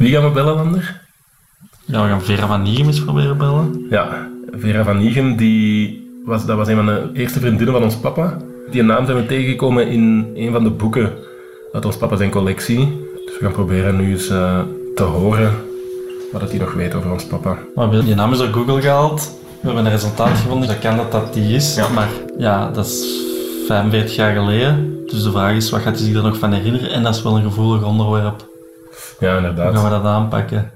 [0.00, 1.00] Wie gaan we bellen, Lander?
[1.84, 3.86] Ja, we gaan Vera van Nierem eens proberen bellen.
[3.90, 7.96] Ja, Vera van Nigem, die was, dat was een van de eerste vriendinnen van ons
[7.96, 8.36] papa.
[8.70, 11.12] Die naam zijn we tegengekomen in een van de boeken
[11.72, 12.78] uit ons papa zijn collectie.
[13.26, 14.60] Dus we gaan proberen nu eens eh,
[14.94, 15.54] te horen
[16.32, 17.58] wat hij nog weet over ons papa.
[17.74, 19.38] Maar je naam is door Google gehaald.
[19.60, 20.68] We hebben een resultaat gevonden.
[20.68, 21.74] Dat kan dat dat die is.
[21.74, 21.88] Ja.
[21.88, 22.08] Maar
[22.38, 23.04] ja, dat is
[23.66, 24.98] 45 jaar geleden.
[25.06, 26.90] Dus de vraag is, wat gaat hij zich er nog van herinneren?
[26.90, 28.49] En dat is wel een gevoelig onderwerp.
[29.20, 29.74] Ja, Hoe inderdaad.
[29.74, 30.70] gaan we dat aanpakken?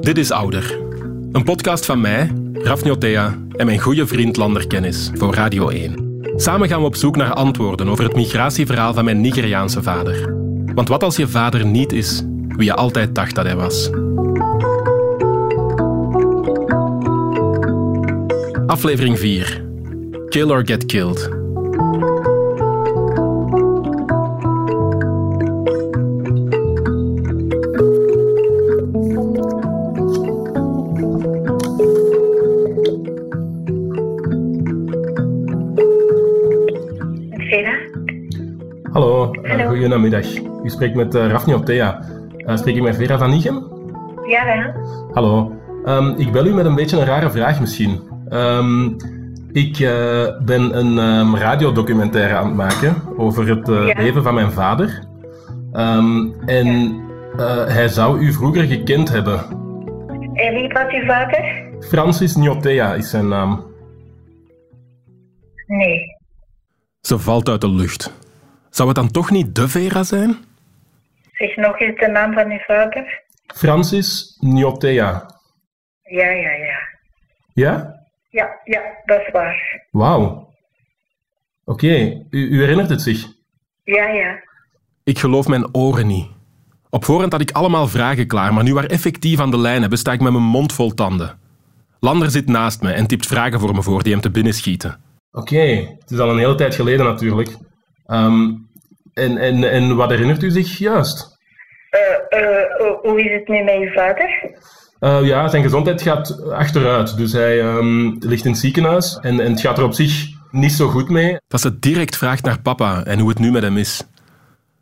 [0.00, 0.78] Dit is Ouder.
[1.32, 6.20] Een podcast van mij, Rafni Otea en mijn goede vriend Lander Kennis voor Radio 1.
[6.36, 10.34] Samen gaan we op zoek naar antwoorden over het migratieverhaal van mijn Nigeriaanse vader.
[10.74, 13.90] Want wat als je vader niet is wie je altijd dacht dat hij was?
[18.66, 19.67] Aflevering 4.
[20.30, 21.18] Kill or Get Killed.
[37.48, 37.74] Vera?
[38.92, 39.68] Hallo, uh, Hallo.
[39.68, 40.26] goedemiddag.
[40.64, 42.00] U spreekt met uh, Rafni Otea.
[42.38, 43.66] Uh, spreek ik met Vera van Nigem?
[44.26, 44.84] Ja, wel.
[45.12, 45.52] Hallo.
[45.84, 48.00] Ehm, ik bel u met een beetje een rare vraag misschien.
[48.28, 48.90] Ehm,
[49.58, 54.02] ik eh, ben een ehm, radiodocumentaire aan het maken over het eh, Ja.
[54.02, 55.02] leven van mijn vader.
[55.72, 56.66] Ehm, en
[57.36, 59.38] eh, hij zou u vroeger gekend hebben.
[60.34, 61.66] En wie was uw vader?
[61.80, 63.66] Francis Niotea is zijn naam.
[65.66, 66.16] Nee.
[67.00, 68.12] Ze valt uit de lucht.
[68.70, 70.36] Zou het dan toch niet de Vera zijn?
[71.32, 73.22] Zeg nog eens de naam van uw vader.
[73.46, 75.26] Francis Niotea.
[76.02, 76.78] Ja, ja, ja.
[77.52, 77.97] Ja?
[78.28, 79.86] Ja, ja, dat is waar.
[79.90, 80.48] Wauw.
[81.64, 81.86] Oké,
[82.30, 83.26] u, u herinnert het zich?
[83.84, 84.38] Ja, ja.
[85.04, 86.26] Ik geloof mijn oren niet.
[86.90, 89.80] Op voorhand had ik allemaal vragen klaar, maar nu we haar effectief aan de lijn
[89.80, 91.38] hebben, sta ik met mijn mond vol tanden.
[92.00, 95.00] Lander zit naast me en typt vragen voor me voor die hem te binnen schieten.
[95.32, 95.60] Oké,
[95.98, 97.56] het is al een hele tijd geleden natuurlijk.
[98.06, 98.50] Ehm,
[99.14, 101.36] en, en, en wat herinnert u zich juist?
[101.90, 104.50] Eh, eh, hoe- hoe is het nu met uw vader?
[105.00, 107.16] Eh, ja, zijn gezondheid gaat achteruit.
[107.16, 110.72] Dus hij ehm, ligt in het ziekenhuis en, en het gaat er op zich niet
[110.72, 111.36] zo goed mee.
[111.48, 114.08] Dat ze direct vraagt naar papa en hoe het nu met hem is.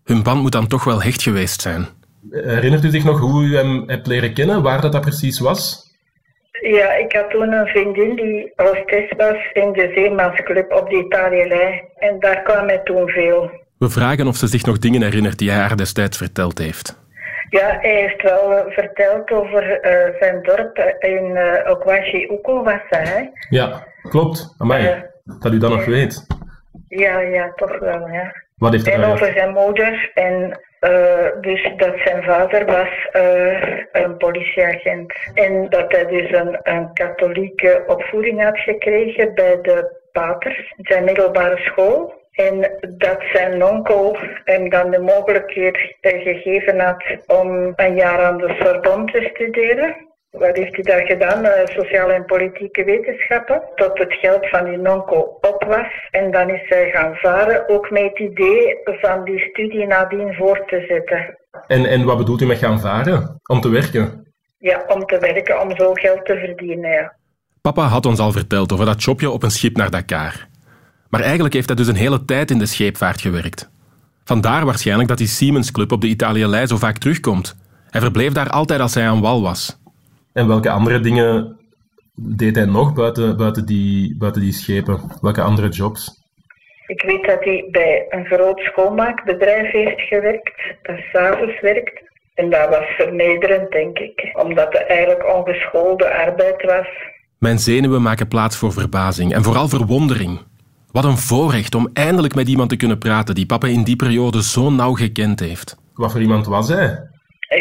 [0.04, 1.86] Hun band moet dan toch wel hecht geweest zijn.
[2.30, 5.84] Herinnert u zich nog hoe u hem hebt leren kennen, waar dat, dat precies was?
[6.62, 11.82] Ja, ik had toen een vriendin die hostess was in de Zeemansclub op de Italië-lijn.
[11.98, 13.50] En daar kwam hij toen veel.
[13.78, 17.05] We vragen of ze zich nog dingen herinnert die hij haar destijds verteld heeft.
[17.48, 22.62] Ja, hij heeft wel eh, verteld over eh, zijn dorp eh, in uh, Okwashi Uko
[22.62, 23.04] was hij.
[23.04, 23.28] hè?
[23.48, 24.54] Ja, klopt.
[24.58, 25.06] Amai, Ja.
[25.40, 26.26] dat u dat nog weet.
[26.88, 28.32] Ja, ja, toch wel, ja.
[28.56, 30.10] Wat heeft En over zijn moeder.
[30.14, 30.60] En
[31.40, 32.88] dus dat zijn vader was
[33.92, 35.12] een politieagent.
[35.34, 41.56] En dat hij dus een, een katholieke opvoeding had gekregen bij de paters, zijn middelbare
[41.56, 42.15] school.
[42.36, 48.38] En dat zijn onkel hem dan de mogelijkheid eh, gegeven had om een jaar aan
[48.38, 49.96] de Sorbonne te studeren.
[50.30, 51.44] Wat heeft hij daar gedaan?
[51.44, 53.62] Eh, sociale en politieke wetenschappen.
[53.74, 56.08] Tot het geld van die onkel op was.
[56.10, 60.64] En dan is hij gaan varen, ook met het idee van die studie nadien voor
[60.66, 61.38] te zetten.
[61.66, 63.40] En, en wat bedoelt u met gaan varen?
[63.46, 64.34] Om te werken?
[64.58, 67.16] Ja, om te werken, om zo geld te verdienen, ja.
[67.60, 70.46] Papa had ons al verteld over dat jobje op een schip naar Dakar.
[71.08, 73.70] Maar eigenlijk heeft hij dus een hele tijd in de scheepvaart gewerkt.
[74.24, 77.56] Vandaar waarschijnlijk dat die Siemens Club op de Italië zo vaak terugkomt.
[77.90, 79.78] Hij verbleef daar altijd als hij aan wal was.
[80.32, 81.56] En welke andere dingen
[82.14, 85.00] deed hij nog buiten, buiten, die, buiten die schepen?
[85.20, 86.24] Welke andere jobs?
[86.86, 92.04] Ik weet dat hij bij een groot schoonmaakbedrijf heeft gewerkt, dat s'avonds werkte.
[92.34, 96.86] En dat was vernederend, denk ik, omdat het eigenlijk ongeschoolde arbeid was.
[97.38, 100.38] Mijn zenuwen maken plaats voor verbazing en vooral verwondering.
[100.96, 104.42] Wat een voorrecht om eindelijk met iemand te kunnen praten die papa in die periode
[104.42, 105.76] zo nauw gekend heeft.
[105.94, 107.08] Wat voor iemand was hij?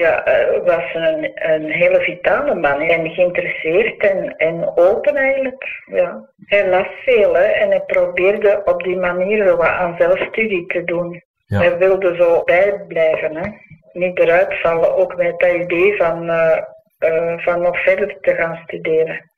[0.04, 5.64] Ja, hij was een, een hele vitale man en geïnteresseerd en, en open eigenlijk.
[5.86, 6.30] Ja.
[6.46, 10.84] Hij las veel hè, en hij probeerde op die manier zo wat aan zelfstudie te
[10.84, 11.24] doen.
[11.46, 11.60] Ja.
[11.60, 13.50] Hij wilde zo bijblijven, hè.
[13.94, 16.58] niet eruit vallen, ook met dat idee van, eh,
[16.98, 19.32] eh, van nog verder te gaan studeren.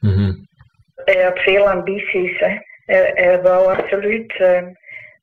[0.00, 0.32] Mhm.
[0.94, 2.38] Hij had veel ambities.
[2.38, 2.68] Hè.
[2.90, 4.62] Hij, hij wou absoluut eh,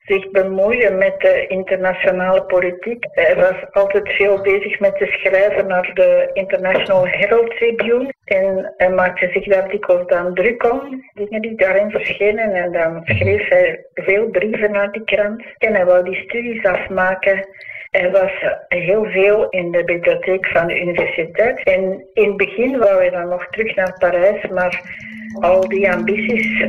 [0.04, 3.06] zich bemoeien met de internationale politiek.
[3.10, 8.12] Hij was altijd veel bezig met te schrijven naar de International Herald Tribune.
[8.24, 12.52] En hij maakte zich daar dikwijls dan druk om, dingen die daarin verschenen.
[12.52, 15.44] En dan schreef hij veel brieven naar die krant.
[15.58, 17.48] En hij wou die studies afmaken.
[17.90, 18.32] Hij was
[18.68, 21.62] heel veel in de bibliotheek van de universiteit.
[21.62, 26.60] En in het begin wou hij dan nog terug naar Parijs, maar al die ambities
[26.60, 26.66] uh,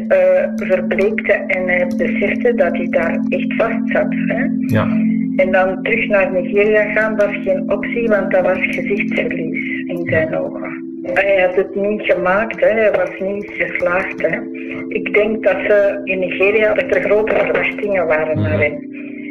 [0.55, 4.07] verbleekten en hij besefte dat hij daar echt vast zat.
[4.09, 4.43] Hè?
[4.59, 4.87] Ja.
[5.35, 10.37] En dan terug naar Nigeria gaan was geen optie, want dat was gezichtsverlies in zijn
[10.37, 10.87] ogen.
[11.03, 12.67] Hij had het niet gemaakt, hè.
[12.67, 14.21] hij was niet geslaagd.
[14.21, 14.39] Hè.
[14.87, 18.87] Ik denk dat ze in Nigeria dat er grote verwachtingen waren naar hem.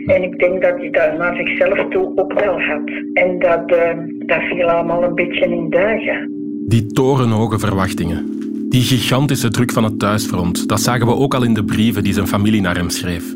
[0.07, 2.91] En ik denk dat hij dat naar zichzelf toe ook wel had.
[3.13, 3.91] En dat, uh,
[4.27, 6.31] dat viel allemaal een beetje in duigen.
[6.67, 8.39] Die torenhoge verwachtingen.
[8.69, 12.13] Die gigantische druk van het thuisfront, dat zagen we ook al in de brieven die
[12.13, 13.35] zijn familie naar hem schreef.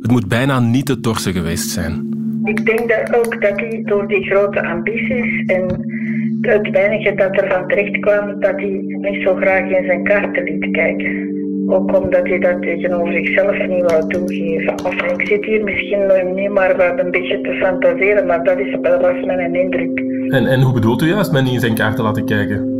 [0.00, 2.08] Het moet bijna niet te torsen geweest zijn.
[2.44, 5.62] Ik denk dat ook dat hij door die grote ambities en
[6.40, 10.44] het weinige dat er van terecht kwam, dat hij niet zo graag in zijn kaarten
[10.44, 11.32] liet kijken.
[11.66, 14.74] Ook omdat hij dat tegenover zichzelf niet wou toegeven.
[14.84, 18.76] Of ik zit hier misschien nu maar wat een beetje te fantaseren, maar dat, is,
[18.82, 19.98] dat was mijn indruk.
[20.28, 22.73] En, en hoe bedoelt u juist met niet in zijn kaarten laten kijken?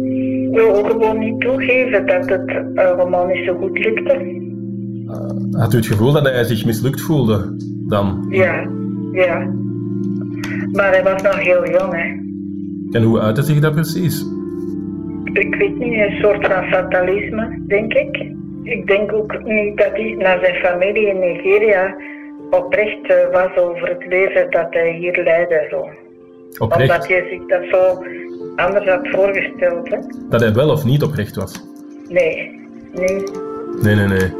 [0.55, 4.43] Wil gewoon niet toegeven dat het allemaal niet zo goed lukte.
[5.06, 7.56] Uh, had u het gevoel dat hij zich mislukt voelde
[7.89, 8.27] dan?
[8.29, 8.69] Ja,
[9.12, 9.53] ja.
[10.73, 12.23] Maar hij was nog heel jong, hè.
[12.99, 14.25] En hoe uitte zich dat precies?
[15.33, 18.33] Ik weet niet, een soort van fatalisme, denk ik.
[18.62, 21.97] Ik denk ook niet dat hij naar zijn familie in Nigeria
[22.51, 25.67] oprecht eh, was over het leven dat hij hier leidde.
[25.71, 25.89] Zo.
[26.59, 26.91] Oprecht?
[26.91, 28.05] Omdat hij zich dat zo
[28.56, 29.89] anders had voorgesteld.
[29.89, 29.99] Hè?
[30.29, 31.62] Dat hij wel of niet oprecht was?
[32.09, 32.61] Nee,
[32.93, 33.23] nee.
[33.83, 34.33] Nee, nee, nee.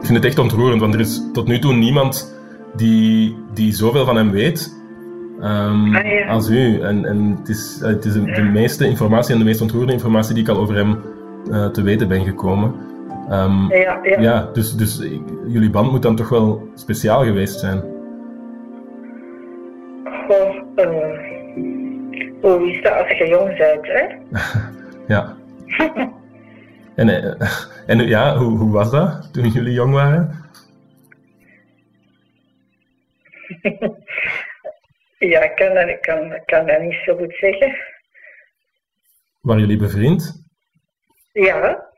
[0.00, 2.38] Ik vind het echt ontroerend, want er is tot nu toe niemand
[2.76, 4.82] die, die zoveel van hem weet
[5.40, 6.26] um, ah, ja.
[6.26, 6.80] als u.
[6.80, 10.42] En, en het is, het is de meeste informatie en de meest ontroerende informatie die
[10.42, 10.98] ik al over hem
[11.50, 12.74] uh, te weten ben gekomen.
[13.30, 14.20] Um, ja, ja.
[14.20, 14.98] ja, dus, dus
[15.46, 17.80] jullie band moet dan toch wel speciaal geweest zijn?
[20.04, 21.34] Goh, uh,
[22.40, 24.06] hoe is dat als je jong bent, hè?
[25.14, 25.36] ja.
[27.00, 27.48] en, uh,
[27.90, 30.42] en ja, hoe, hoe was dat toen jullie jong waren?
[35.18, 37.76] ja, ik kan dat, ik kan, kan dat niet zo goed zeggen.
[39.40, 40.43] Waren jullie bevriend?
[41.34, 41.90] Ja.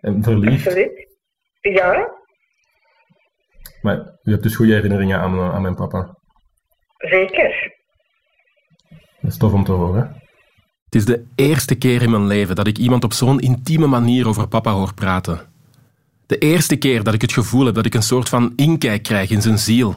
[0.00, 0.66] En verliefd?
[0.66, 1.16] Absoluut.
[1.60, 2.08] Ja.
[3.82, 6.16] Maar u hebt dus goede herinneringen aan, aan mijn papa?
[6.96, 7.76] Zeker.
[9.20, 10.22] Dat is tof om te horen.
[10.84, 14.28] Het is de eerste keer in mijn leven dat ik iemand op zo'n intieme manier
[14.28, 15.40] over papa hoor praten.
[16.26, 19.30] De eerste keer dat ik het gevoel heb dat ik een soort van inkijk krijg
[19.30, 19.96] in zijn ziel.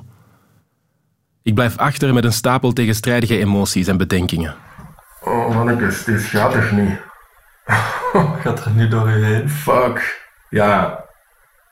[1.43, 4.55] Ik blijf achter met een stapel tegenstrijdige emoties en bedenkingen.
[5.23, 7.09] Oh, mannetjes, dit gaat toch niet?
[8.43, 9.49] Gaat er nu door je heen?
[9.49, 10.29] Fuck.
[10.49, 11.05] Ja,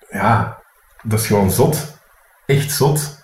[0.10, 0.62] ja,
[1.02, 1.98] dat is gewoon zot.
[2.46, 3.18] Echt zot.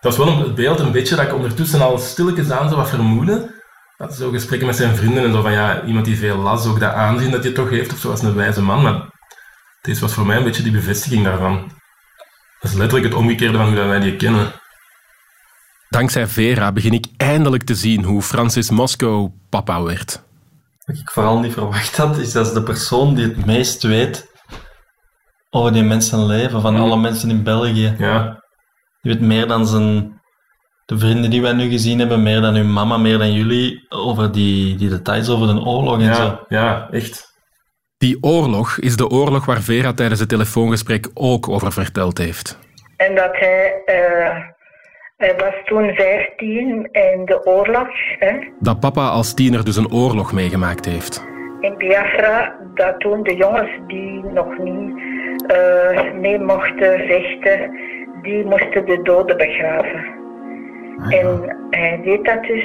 [0.00, 2.88] Dat was wel het beeld een beetje dat ik ondertussen al stilletjes aan zou wat
[2.88, 3.54] vermoeden.
[3.96, 6.80] Dat zo gesprekken met zijn vrienden en zo van ja, iemand die veel las, ook
[6.80, 8.82] dat aanzien dat je toch heeft, of zo als een wijze man.
[8.82, 9.02] Maar
[9.82, 11.72] deze was voor mij een beetje die bevestiging daarvan.
[12.60, 14.52] Dat is letterlijk het omgekeerde van hoe wij die kennen.
[15.88, 20.22] Dankzij Vera begin ik eindelijk te zien hoe Francis Moscow papa werd.
[20.88, 24.30] Wat ik vooral niet verwacht had, is dat de persoon die het meest weet
[25.50, 27.94] over die mensen leven, van alle mensen in België.
[27.98, 28.42] Ja.
[29.00, 30.20] Die weet meer dan zijn,
[30.84, 34.32] de vrienden die wij nu gezien hebben, meer dan uw mama, meer dan jullie, over
[34.32, 36.44] die, die details over de oorlog en ja, zo.
[36.48, 37.26] Ja, echt.
[37.98, 42.58] Die oorlog is de oorlog waar Vera tijdens het telefoongesprek ook over verteld heeft.
[42.96, 44.44] En dat hij uh,
[45.18, 47.88] hij was toen 15 in de oorlog.
[48.18, 48.32] Hè?
[48.58, 51.26] Dat papa als tiener dus een oorlog meegemaakt heeft.
[51.60, 54.92] In Biafra, dat toen de jongens die nog niet
[55.52, 57.70] uh, mee mochten vechten,
[58.22, 60.04] die moesten de doden begraven.
[60.98, 62.64] Ah, en hij deed dat dus.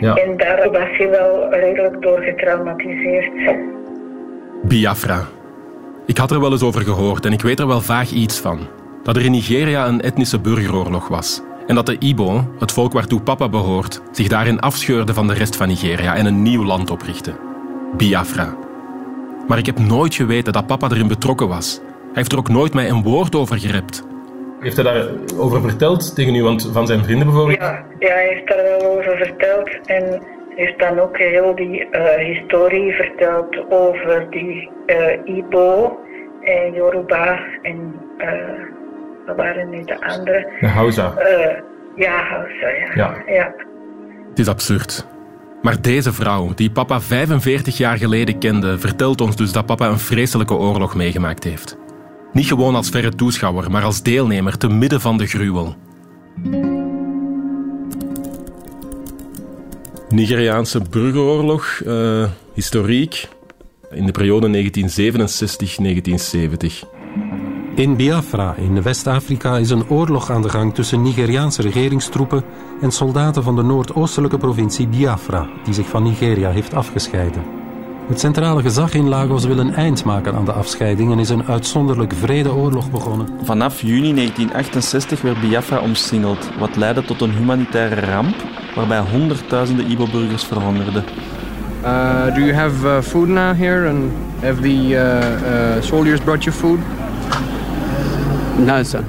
[0.00, 0.14] Ja.
[0.14, 3.32] En daar was hij wel redelijk door getraumatiseerd.
[4.62, 5.24] Biafra.
[6.06, 8.58] Ik had er wel eens over gehoord en ik weet er wel vaag iets van.
[9.02, 11.42] Dat er in Nigeria een etnische burgeroorlog was.
[11.70, 15.56] En dat de Ibo, het volk waartoe papa behoort, zich daarin afscheurde van de rest
[15.56, 17.32] van Nigeria en een nieuw land oprichtte.
[17.96, 18.56] Biafra.
[19.48, 21.80] Maar ik heb nooit geweten dat papa erin betrokken was.
[21.82, 24.06] Hij heeft er ook nooit mij een woord over gerept.
[24.60, 27.58] Heeft hij daarover verteld tegen u, want van zijn vrienden bijvoorbeeld?
[27.58, 30.22] Ja, ja, hij heeft daar wel over verteld en
[30.54, 35.98] heeft dan ook heel die eh, historie verteld over die uh, Ibo
[36.40, 38.69] en Yoruba en uh,
[39.34, 40.52] waren nu de andere?
[40.60, 41.14] De Hausa.
[41.96, 42.90] ja, Hausa, ja.
[42.94, 43.22] ja.
[43.26, 43.54] ja.
[44.28, 45.06] Het is absurd.
[45.62, 49.98] Maar deze vrouw, die papa 45 jaar geleden kende, vertelt ons dus dat papa een
[49.98, 51.76] vreselijke oorlog meegemaakt heeft.
[52.32, 55.76] Niet gewoon als verre toeschouwer, maar als deelnemer te midden van de gruwel.
[60.08, 63.28] Nigeriaanse burgeroorlog, uh, historiek,
[63.90, 64.50] in de periode 1967-1970.
[67.80, 72.42] In Biafra in West-Afrika is een oorlog aan de gang tussen Nigeriaanse regeringstroepen
[72.80, 77.42] en soldaten van de noordoostelijke provincie Biafra, die zich van Nigeria heeft afgescheiden.
[78.08, 81.44] Het centrale gezag in Lagos wil een eind maken aan de afscheiding en is een
[81.44, 83.28] uitzonderlijk vredeoorlog begonnen.
[83.42, 88.36] Vanaf juni 1968 werd Biafra omsingeld, wat leidde tot een humanitaire ramp
[88.74, 91.04] waarbij honderdduizenden Ibo-burgers verhongerden.
[91.82, 96.44] Uh, do you have uh, food now here and have the uh, uh soldiers brought
[96.44, 96.78] you food?
[98.60, 99.04] Sir.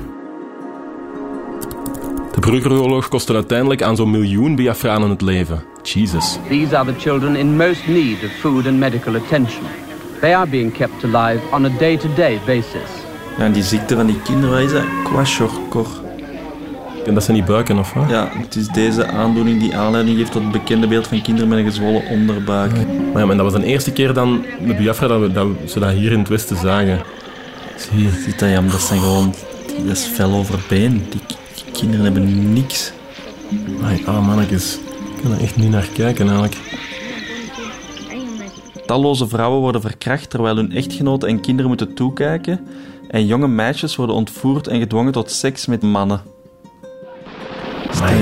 [2.33, 5.63] De burgeroorlog kostte uiteindelijk aan zo'n miljoen Biafranen het leven.
[5.83, 6.37] Jesus.
[6.49, 9.63] These are the children in most need of food and medical attention.
[10.19, 12.89] They are being kept alive on a day-to-day basis.
[13.37, 14.83] Ja, en die ziekte van die kinderen, wat is dat?
[15.03, 15.87] Kwashiorkor.
[17.05, 18.09] En dat zijn die buiken, of wat?
[18.09, 21.57] Ja, het is deze aandoening die aanleiding geeft tot het bekende beeld van kinderen met
[21.57, 22.71] een gezwollen onderbuik.
[23.11, 25.79] Maar ja, maar dat was de eerste keer dan de Biafra dat, we, dat ze
[25.79, 26.99] dat hier in het Westen zagen.
[27.81, 29.33] Zie, ziet dat, zijn gewoon...
[29.85, 31.03] Dat is fel over been.
[31.09, 31.21] Die,
[31.71, 32.91] kinderen hebben niks.
[33.83, 34.75] Ai, ah, mannetjes.
[35.15, 36.79] Ik kan er echt niet naar kijken, eigenlijk.
[38.85, 42.67] Talloze vrouwen worden verkracht terwijl hun echtgenoten en kinderen moeten toekijken.
[43.09, 46.21] En jonge meisjes worden ontvoerd en gedwongen tot seks met mannen.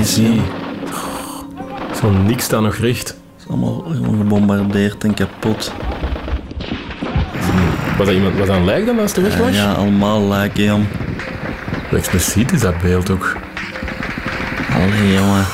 [0.02, 0.40] zie.
[2.00, 3.08] Zo niks staat nog recht.
[3.08, 3.84] Het is allemaal
[4.18, 5.72] gebombardeerd en kapot.
[8.00, 9.54] Was dat, iemand, was dat een lijk dan als de weg was?
[9.54, 10.84] Ja, allemaal lijken, jong.
[11.88, 13.36] Hoe expliciet is dat beeld ook?
[14.72, 15.44] Allee, jongen.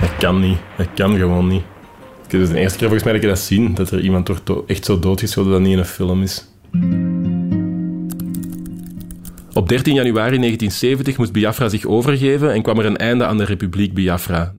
[0.00, 0.58] Dat kan niet.
[0.76, 1.62] Dat kan gewoon niet.
[2.22, 4.50] Het is de eerste keer volgens mij dat ik dat zie, dat er iemand wordt
[4.66, 6.48] echt zo doodgeschoten dat niet in een film is.
[9.52, 13.44] Op 13 januari 1970 moest Biafra zich overgeven en kwam er een einde aan de
[13.44, 14.54] Republiek Biafra.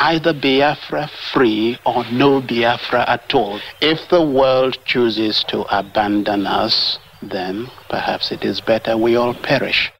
[0.00, 3.58] Either Biafra free or no Biafra at all.
[3.78, 9.90] If the world chooses to abandon us, then perhaps it is better we all perish.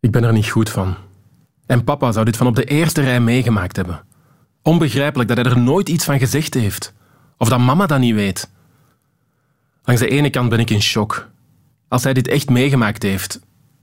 [0.00, 0.96] Ik ben er niet goed van.
[1.66, 4.04] En papa zou dit van op de eerste rij meegemaakt hebben.
[4.62, 6.94] Onbegrijpelijk dat hij er nooit iets van gezegd heeft.
[7.38, 8.50] Of dat mama dat niet weet.
[9.84, 11.30] Langs de ene kant ben ik in shock.
[11.88, 13.40] Als hij dit echt meegemaakt heeft,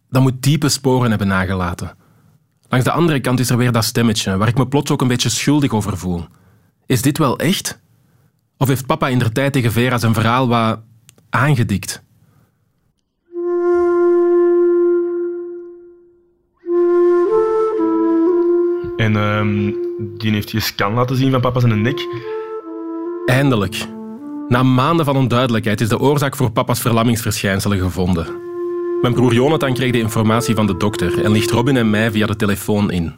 [0.10, 1.98] dan moet diepe sporen hebben nagelaten.
[2.74, 5.08] Langs de andere kant is er weer dat stemmetje waar ik me plots ook een
[5.08, 6.25] beetje schuldig over voel.
[6.86, 7.80] Is dit wel echt?
[8.58, 10.80] Of heeft papa in der tijd tegen Vera zijn verhaal wat
[11.30, 12.03] aangedikt?
[18.98, 19.75] En um,
[20.18, 22.08] die heeft je scan laten zien van papa zijn nek.
[23.25, 23.88] Eindelijk.
[24.48, 28.53] Na maanden van onduidelijkheid is de oorzaak voor papa's verlammingsverschijnselen gevonden.
[29.04, 32.26] Mijn broer Jonathan kreeg de informatie van de dokter en ligt Robin en mij via
[32.26, 33.14] de telefoon in.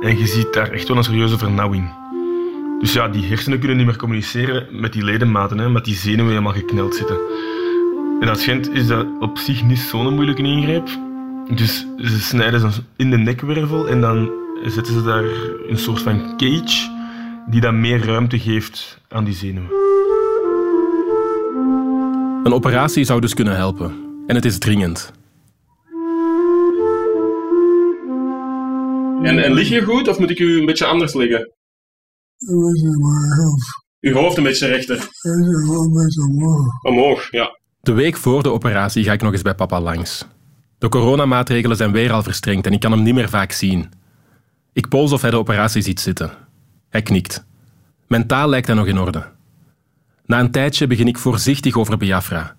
[0.00, 1.90] En je ziet daar echt wel een serieuze vernauwing.
[2.80, 6.30] Dus ja, die hersenen kunnen niet meer communiceren met die ledematen, hè, met die zenuwen
[6.30, 7.16] helemaal gekneld zitten.
[8.20, 10.88] En als Gent is dat op zich niet zo'n moeilijke ingreep.
[11.54, 14.30] Dus ze snijden ze in de nekwervel en dan
[14.64, 15.24] zetten ze daar
[15.68, 16.90] een soort van cage
[17.46, 19.70] die dan meer ruimte geeft aan die zenuwen.
[22.44, 24.01] Een operatie zou dus kunnen helpen.
[24.26, 25.12] En het is dringend.
[29.22, 31.52] En, en lig je goed of moet ik u een beetje anders liggen?
[34.00, 35.08] Uw hoofd een beetje rechter.
[36.82, 37.58] Omhoog, ja.
[37.80, 40.26] De week voor de operatie ga ik nog eens bij papa langs.
[40.78, 43.90] De coronamaatregelen zijn weer al verstrengd en ik kan hem niet meer vaak zien.
[44.72, 46.30] Ik pols of hij de operatie ziet zitten.
[46.88, 47.44] Hij knikt.
[48.08, 49.24] Mentaal lijkt hij nog in orde.
[50.26, 52.56] Na een tijdje begin ik voorzichtig over Biafra.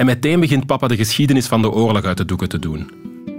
[0.00, 2.90] En meteen begint papa de geschiedenis van de oorlog uit de doeken te doen.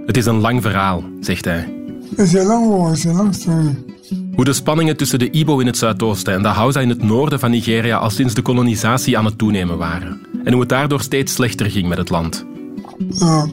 [0.06, 1.74] Het is een lang verhaal, zegt hij.
[2.10, 3.84] Het is een lang het is een lang story.
[4.34, 7.40] Hoe de spanningen tussen de Ibo in het zuidoosten en de Hausa in het noorden
[7.40, 10.20] van Nigeria al sinds de kolonisatie aan het toenemen waren.
[10.44, 12.44] En hoe het daardoor steeds slechter ging met het land.
[13.08, 13.48] Ja,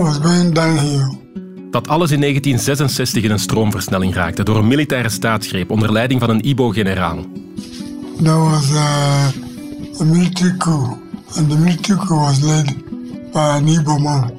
[0.00, 1.16] was going downhill.
[1.70, 6.30] Dat alles in 1966 in een stroomversnelling raakte door een militaire staatsgreep onder leiding van
[6.30, 7.18] een Ibo-generaal.
[8.18, 9.26] Dat was uh,
[10.00, 11.02] military coup.
[11.32, 12.66] The military coup was led
[13.32, 14.30] by an Igbo man.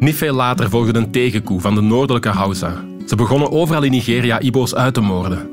[0.00, 2.84] Niet veel later volgde een tegenkoe van de noordelijke Hausa.
[3.06, 5.48] Ze begonnen overal in Nigeria Ibo's uit te moorden.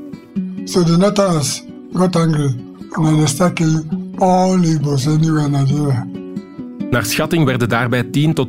[0.63, 2.55] So the Northerners got angry
[2.91, 6.07] and they start killing all Igbos anywhere in Nigeria.
[6.89, 8.47] Naar schatting werden daarbij 10 tot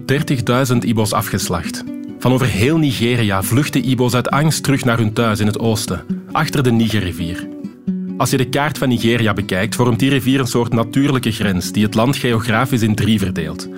[0.72, 1.84] 30.000 Ibo's afgeslacht.
[2.18, 6.04] Van over heel Nigeria vluchtten Ibo's uit angst terug naar hun thuis in het oosten,
[6.32, 7.48] achter de Nigerrivier.
[8.18, 11.84] Als je de kaart van Nigeria bekijkt, vormt die rivier een soort natuurlijke grens die
[11.84, 13.68] het land geografisch in drie verdeelt.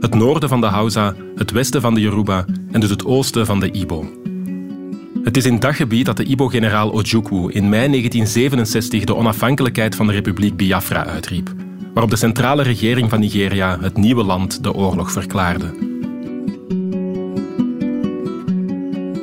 [0.00, 3.60] Het noorden van de Hausa, het westen van de Yoruba en dus het oosten van
[3.60, 4.10] de Ibo.
[5.22, 10.06] Het is in dat gebied dat de Ibo-generaal Ojukwu in mei 1967 de onafhankelijkheid van
[10.06, 11.54] de Republiek Biafra uitriep,
[11.92, 15.74] waarop de centrale regering van Nigeria het nieuwe land de oorlog verklaarde.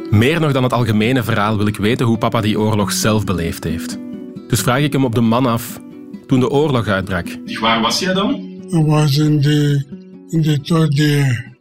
[0.10, 3.64] Meer nog dan het algemene verhaal wil ik weten hoe papa die oorlog zelf beleefd
[3.64, 4.06] heeft.
[4.48, 5.80] Dus vraag ik hem op de man af
[6.28, 7.28] toen de oorlog uitbrak.
[7.60, 8.36] Waar was jij dan?
[8.74, 9.86] I was in the
[10.30, 11.56] in the third year,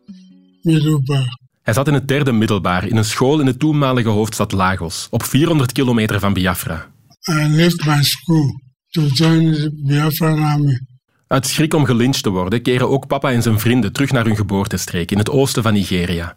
[0.63, 1.39] Middlebar.
[1.63, 5.23] Hij zat in het derde middelbaar in een school in de toenmalige hoofdstad Lagos, op
[5.23, 6.93] 400 kilometer van Biafra.
[7.31, 10.81] I left my school to join the Biafran army.
[11.27, 14.37] Uit schrik om gelyncht te worden, keren ook papa en zijn vrienden terug naar hun
[14.37, 16.37] geboortestreek in het oosten van Nigeria.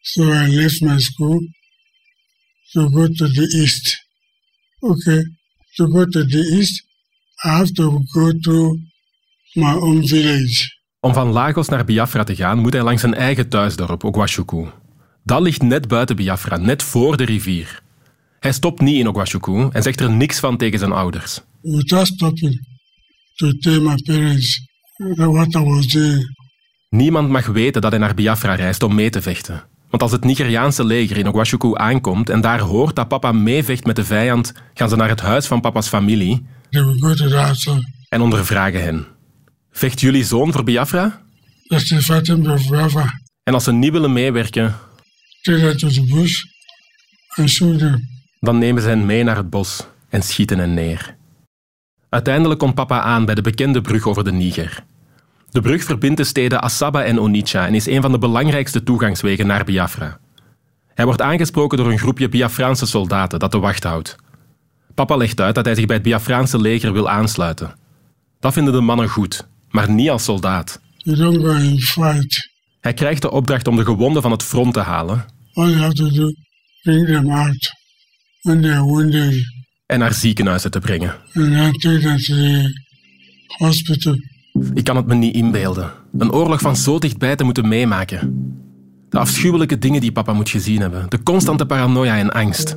[0.00, 1.40] So I left my school
[2.72, 4.04] to go to the east.
[4.78, 5.22] Okay,
[5.76, 6.84] to go to the east,
[7.44, 8.76] I have to go to
[9.52, 10.74] my own village.
[11.00, 14.66] Om van Lagos naar Biafra te gaan, moet hij langs zijn eigen thuisdorp, Ogwashuku.
[15.24, 17.82] Dat ligt net buiten Biafra, net voor de rivier.
[18.40, 21.40] Hij stopt niet in Ogwashuku en zegt er niks van tegen zijn ouders.
[21.60, 22.66] Without stopping
[23.34, 24.68] to tell my parents
[25.16, 26.34] what I was doing.
[26.88, 29.62] Niemand mag weten dat hij naar Biafra reist om mee te vechten.
[29.90, 33.96] Want als het Nigeriaanse leger in Ogwashuku aankomt en daar hoort dat papa meevecht met
[33.96, 36.46] de vijand, gaan ze naar het huis van papa's familie
[38.08, 39.06] en ondervragen hen.
[39.70, 41.22] Vecht jullie zoon voor Biafra?
[42.70, 43.20] Biafra.
[43.42, 44.74] En als ze niet willen meewerken,
[48.40, 51.16] dan nemen ze hen mee naar het bos en schieten hen neer.
[52.08, 54.84] Uiteindelijk komt papa aan bij de bekende brug over de Niger.
[55.50, 59.46] De brug verbindt de steden Asaba en Onitsha en is een van de belangrijkste toegangswegen
[59.46, 60.18] naar Biafra.
[60.94, 64.16] Hij wordt aangesproken door een groepje Biafraanse soldaten dat de wacht houdt.
[64.94, 67.74] Papa legt uit dat hij zich bij het Biafraanse leger wil aansluiten.
[68.40, 70.80] Dat vinden de mannen goed, maar niet als soldaat.
[70.96, 72.50] You don't go and fight.
[72.80, 75.92] Hij krijgt de opdracht om de gewonden van het front te halen All you have
[75.94, 76.30] to do,
[76.82, 77.70] bring them out
[78.42, 79.54] when they are wounded
[79.86, 81.14] en naar ziekenhuizen te brengen.
[81.34, 82.70] and then take them to the
[83.46, 84.14] hospital.
[84.74, 85.90] Ik kan het me niet inbeelden.
[86.18, 88.54] Een oorlog van zo dichtbij te moeten meemaken.
[89.08, 91.06] De afschuwelijke dingen die papa moet gezien hebben.
[91.08, 92.76] De constante paranoia en angst.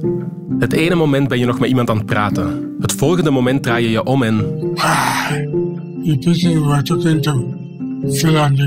[0.60, 2.76] Het ene moment ben je nog met iemand aan het praten.
[2.80, 4.46] Het volgende moment draai je je om en...
[8.06, 8.58] Ground.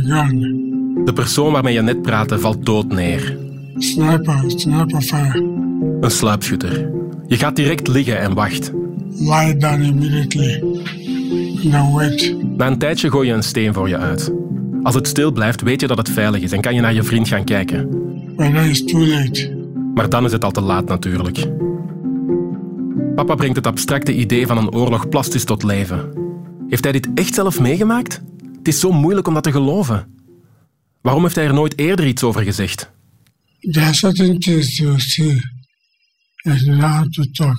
[1.05, 3.39] De persoon waarmee je net praatte valt dood neer.
[3.77, 5.39] Sniper, sniper fire.
[6.01, 6.91] Een sluipschutter.
[7.27, 8.73] Je gaat direct liggen en wacht.
[9.19, 10.63] Lie down immediately
[11.71, 12.42] then wait.
[12.57, 14.33] Na een tijdje gooi je een steen voor je uit.
[14.83, 17.03] Als het stil blijft, weet je dat het veilig is en kan je naar je
[17.03, 17.89] vriend gaan kijken.
[18.87, 19.71] Too late.
[19.95, 21.47] Maar dan is het al te laat natuurlijk.
[23.15, 26.13] Papa brengt het abstracte idee van een oorlog plastisch tot leven.
[26.69, 28.23] Heeft hij dit echt zelf meegemaakt?
[28.59, 30.07] Het is zo moeilijk om dat te geloven.
[31.01, 32.91] Waarom heeft hij er nooit eerder iets over gezegd?
[33.91, 35.41] Certain things you see
[36.43, 37.57] that you don't have to talk.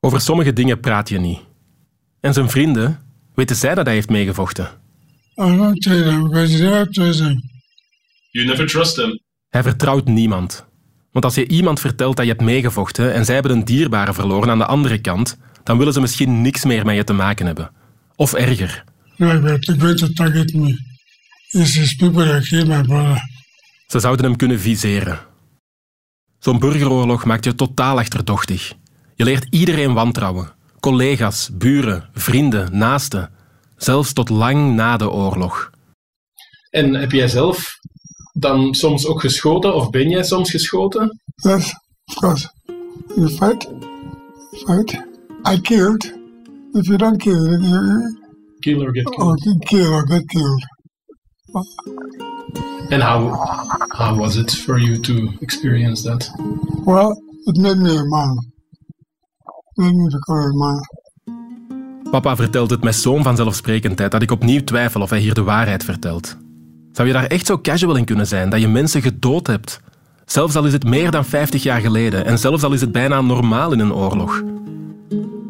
[0.00, 1.40] Over sommige dingen praat je niet.
[2.20, 2.98] En zijn vrienden,
[3.34, 4.64] weten zij dat hij heeft meegevochten?
[5.36, 7.18] I don't tell them because you never trust.
[8.30, 9.20] You never trust them.
[9.48, 10.64] Hij vertrouwt niemand.
[11.12, 14.50] Want als je iemand vertelt dat je hebt meegevochten en zij hebben een dierbare verloren
[14.50, 17.70] aan de andere kant, dan willen ze misschien niks meer met je te maken hebben.
[18.16, 18.84] Of erger.
[19.16, 20.90] No, but they're going to target me.
[21.50, 23.20] It's these people that killed my brother.
[23.86, 25.18] Ze zouden hem kunnen viseren.
[26.38, 28.72] Zo'n burgeroorlog maakt je totaal achterdochtig.
[29.14, 30.52] Je leert iedereen wantrouwen.
[30.82, 33.30] Collega's, buren, vrienden, naasten.
[33.76, 35.70] Zelfs tot lang na de oorlog.
[36.70, 37.64] En heb jij zelf
[38.32, 41.20] dan soms ook geschoten, of ben jij soms geschoten?
[41.34, 42.48] Yes, of course.
[43.16, 43.68] You fight,
[44.50, 44.92] fight.
[45.56, 46.04] I killed.
[46.72, 48.18] If you don't kill, you,
[48.60, 49.42] Kill or get killed.
[49.42, 50.64] get killed or get killed.
[52.92, 53.30] And how,
[53.88, 56.28] how was it for you to experience that?
[56.84, 57.12] Well,
[57.46, 58.51] it made me a man.
[59.74, 60.80] Man.
[62.10, 65.84] Papa vertelt het met zo'n vanzelfsprekendheid dat ik opnieuw twijfel of hij hier de waarheid
[65.84, 66.36] vertelt.
[66.92, 69.80] Zou je daar echt zo casual in kunnen zijn dat je mensen gedood hebt?
[70.24, 73.20] Zelfs al is het meer dan 50 jaar geleden en zelfs al is het bijna
[73.20, 74.42] normaal in een oorlog.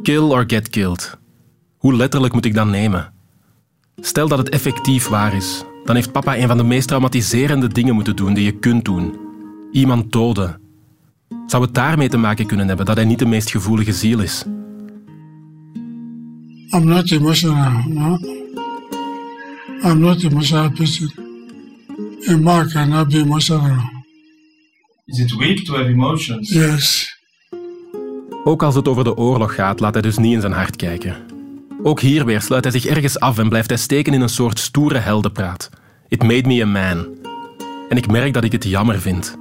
[0.02, 1.18] Kill or get killed.
[1.76, 3.12] Hoe letterlijk moet ik dat nemen?
[3.96, 5.64] Stel dat het effectief waar is.
[5.84, 9.16] dan heeft papa een van de meest traumatiserende dingen moeten doen die je kunt doen.
[9.72, 10.61] Iemand doden.
[11.46, 14.44] Zou het daarmee te maken kunnen hebben dat hij niet de meest gevoelige ziel is?
[16.74, 17.82] I'm not emotional.
[17.86, 18.18] No?
[19.84, 21.12] I'm not emotional person.
[22.28, 23.90] A man cannot be emotional.
[25.06, 26.50] Is it weak to have emotions?
[26.50, 27.16] Yes.
[28.44, 31.16] Ook als het over de oorlog gaat, laat hij dus niet in zijn hart kijken.
[31.82, 34.58] Ook hier weer sluit hij zich ergens af en blijft hij steken in een soort
[34.58, 35.70] stoere heldenpraat.
[36.08, 37.06] It made me a man.
[37.88, 39.36] En ik merk dat ik het jammer vind.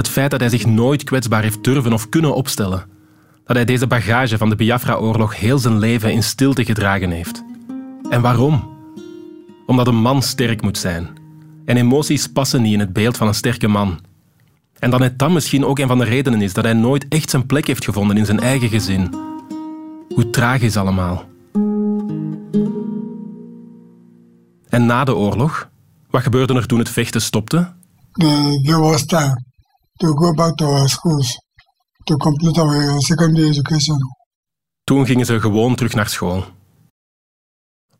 [0.00, 2.84] Het feit dat hij zich nooit kwetsbaar heeft durven of kunnen opstellen.
[3.44, 7.44] Dat hij deze bagage van de Biafra-oorlog heel zijn leven in stilte gedragen heeft.
[8.10, 8.68] En waarom?
[9.66, 11.08] Omdat een man sterk moet zijn.
[11.64, 14.00] En emoties passen niet in het beeld van een sterke man.
[14.78, 17.30] En dat het dan misschien ook een van de redenen is dat hij nooit echt
[17.30, 19.14] zijn plek heeft gevonden in zijn eigen gezin.
[20.14, 21.24] Hoe tragisch allemaal.
[24.68, 25.68] En na de oorlog?
[26.10, 27.72] Wat gebeurde er toen het vechten stopte?
[28.64, 29.48] Was time
[30.00, 31.38] to go back to our schools
[32.04, 33.98] to complete our secondary education.
[34.84, 36.44] Toen gingen ze gewoon terug naar school.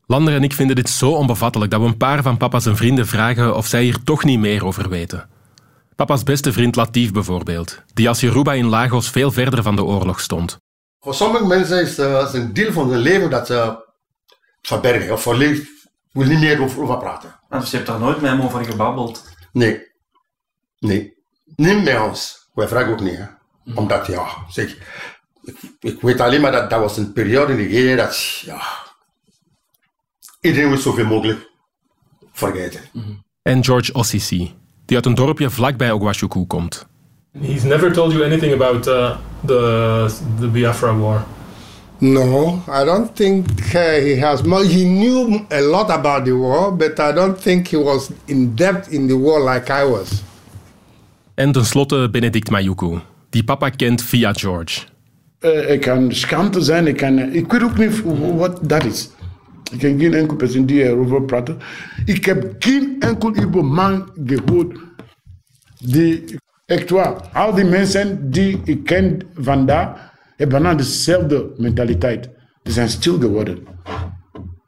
[0.07, 3.07] Lander en ik vinden dit zo onbevattelijk dat we een paar van papa's en vrienden
[3.07, 5.29] vragen of zij hier toch niet meer over weten.
[5.97, 10.21] Papa's beste vriend Latif bijvoorbeeld, die als Yoruba in Lagos veel verder van de oorlog
[10.21, 10.59] stond.
[11.01, 13.87] Voor sommige mensen is eh, het een deel van hun leven dat ze
[14.61, 15.69] verbergen of verleefd,
[16.13, 17.41] wil niet meer over, over praten.
[17.49, 19.25] Ah, dus je hebt daar nooit met hem over gebabbeld?
[19.53, 19.83] Nee,
[20.79, 21.20] nee,
[21.61, 22.49] niet met ons.
[22.55, 23.25] Wij vragen ook niet, hè.
[23.75, 24.77] omdat ja, zeg,
[25.43, 28.63] ik, ik weet alleen maar dat dat was een periode in Nigeria dat ja,
[30.41, 31.51] iedereen wil zoveel mogelijk
[32.33, 32.81] vergeten.
[33.43, 34.55] En George Ossisi,
[34.87, 36.87] die uit een dorpje vlakbij Ogwashuku komt.
[37.41, 41.25] He's never told you anything about uh, the the Biafra War.
[41.99, 44.67] No, I don't think uh, he has much.
[44.67, 48.93] He knew a lot about the war, but I don't think he was in depth
[48.93, 50.23] in the war like I was.
[51.41, 52.99] En tenslotte Benedict Mayuku,
[53.31, 54.81] die papa kent via George.
[55.39, 58.03] Eh, ik kan schaamte zijn, ik, kan, ik weet ook niet
[58.37, 59.11] wat dat is.
[59.73, 61.51] Ik ken geen enkel persoon die erover praat.
[62.05, 64.79] Ik heb geen enkel Igbo man gehoord
[65.79, 66.25] die,
[66.67, 72.29] echt waar, al die mensen die ik ken vandaag, hebben nou dezelfde mentaliteit.
[72.63, 73.59] Die zijn stil geworden.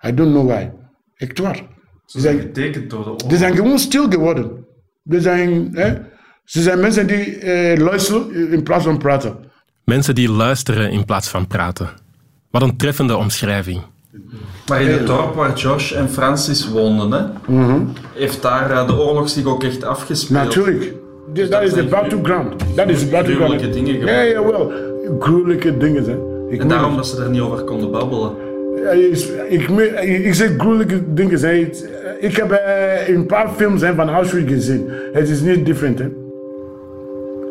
[0.06, 0.68] I don't know why.
[1.16, 1.62] Echt waar.
[2.06, 3.28] Ze zijn getekend door de oorlog.
[3.28, 4.64] Die zijn gewoon stil geworden.
[5.02, 6.11] Die zijn, hè?
[6.53, 9.37] Ze zijn mensen die eh, luisteren in plaats van praten.
[9.85, 11.88] Mensen die luisteren in plaats van praten.
[12.51, 13.81] Wat een treffende omschrijving.
[14.69, 17.81] Maar in het dorp waar Josh en Francis woonden, hè, Mhm.
[18.15, 20.45] heeft daar eh, de oorlog zich ook echt afgespeeld.
[20.45, 20.93] Natuurlijk.
[21.33, 22.55] Dus dat is de battleground.
[22.77, 23.61] Dat is de battleground.
[23.61, 24.73] gruwelijke dingen Ja, jawel.
[25.19, 26.17] Gruwelijke dingen, hè.
[26.53, 28.33] Ik En daarom dat ze er niet over konden babbelen.
[28.83, 29.69] Ja, ik,
[30.25, 31.41] ik zeg gruwelijke dingen.
[31.41, 31.71] Hè.
[32.21, 34.88] Ik heb eh, een paar films hè, van Auschwitz gezien.
[35.12, 36.09] Het is niet different, hè.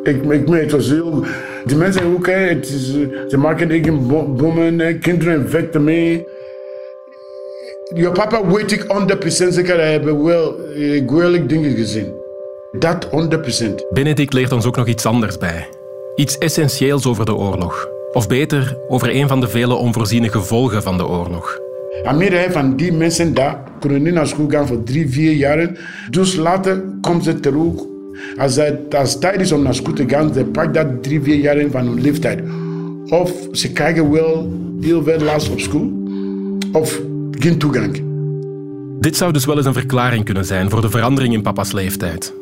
[0.03, 1.23] Ik, ik het was heel...
[1.65, 6.25] Die mensen ook, hè, het is, eh, ze maken eigen bo- bommen, kinderen vechten mee.
[7.95, 12.13] Je papa weet ik 100% zeker, hij wel eh, gruwelijke dingen gezien.
[12.71, 13.09] Dat 100%.
[13.89, 15.67] Benedict leert ons ook nog iets anders bij.
[16.15, 17.87] Iets essentieels over de oorlog.
[18.13, 21.59] Of beter, over een van de vele onvoorziene gevolgen van de oorlog.
[22.03, 25.77] En meerdere van die mensen daar kunnen niet naar school gaan voor drie, vier jaren.
[26.09, 27.73] Dus later komen ze terug.
[28.37, 31.71] Als het tijd is om naar school te gaan, ze pakken dat drie, vier jaren
[31.71, 32.41] van hun leeftijd.
[33.05, 35.91] Of ze krijgen wel heel veel last op school,
[36.71, 38.03] of geen toegang.
[38.99, 42.33] Dit zou dus wel eens een verklaring kunnen zijn voor de verandering in papa's leeftijd.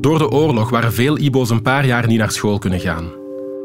[0.00, 3.04] Door de oorlog waren veel Ibo's een paar jaar niet naar school kunnen gaan.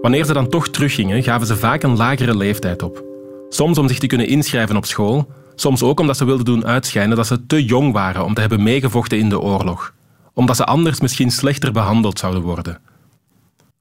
[0.02, 3.04] Wanneer ze dan toch teruggingen, gaven ze vaak een lagere leeftijd op.
[3.50, 7.18] Soms om zich te kunnen inschrijven op school, soms ook omdat ze wilden doen uitschijnen
[7.18, 9.94] dat ze te jong waren om te hebben meegevochten in de oorlog.
[10.34, 12.80] Omdat ze anders misschien slechter behandeld zouden worden.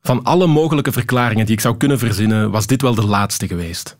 [0.01, 3.97] Van alle mogelijke verklaringen die ik zou kunnen verzinnen, was dit wel de laatste geweest.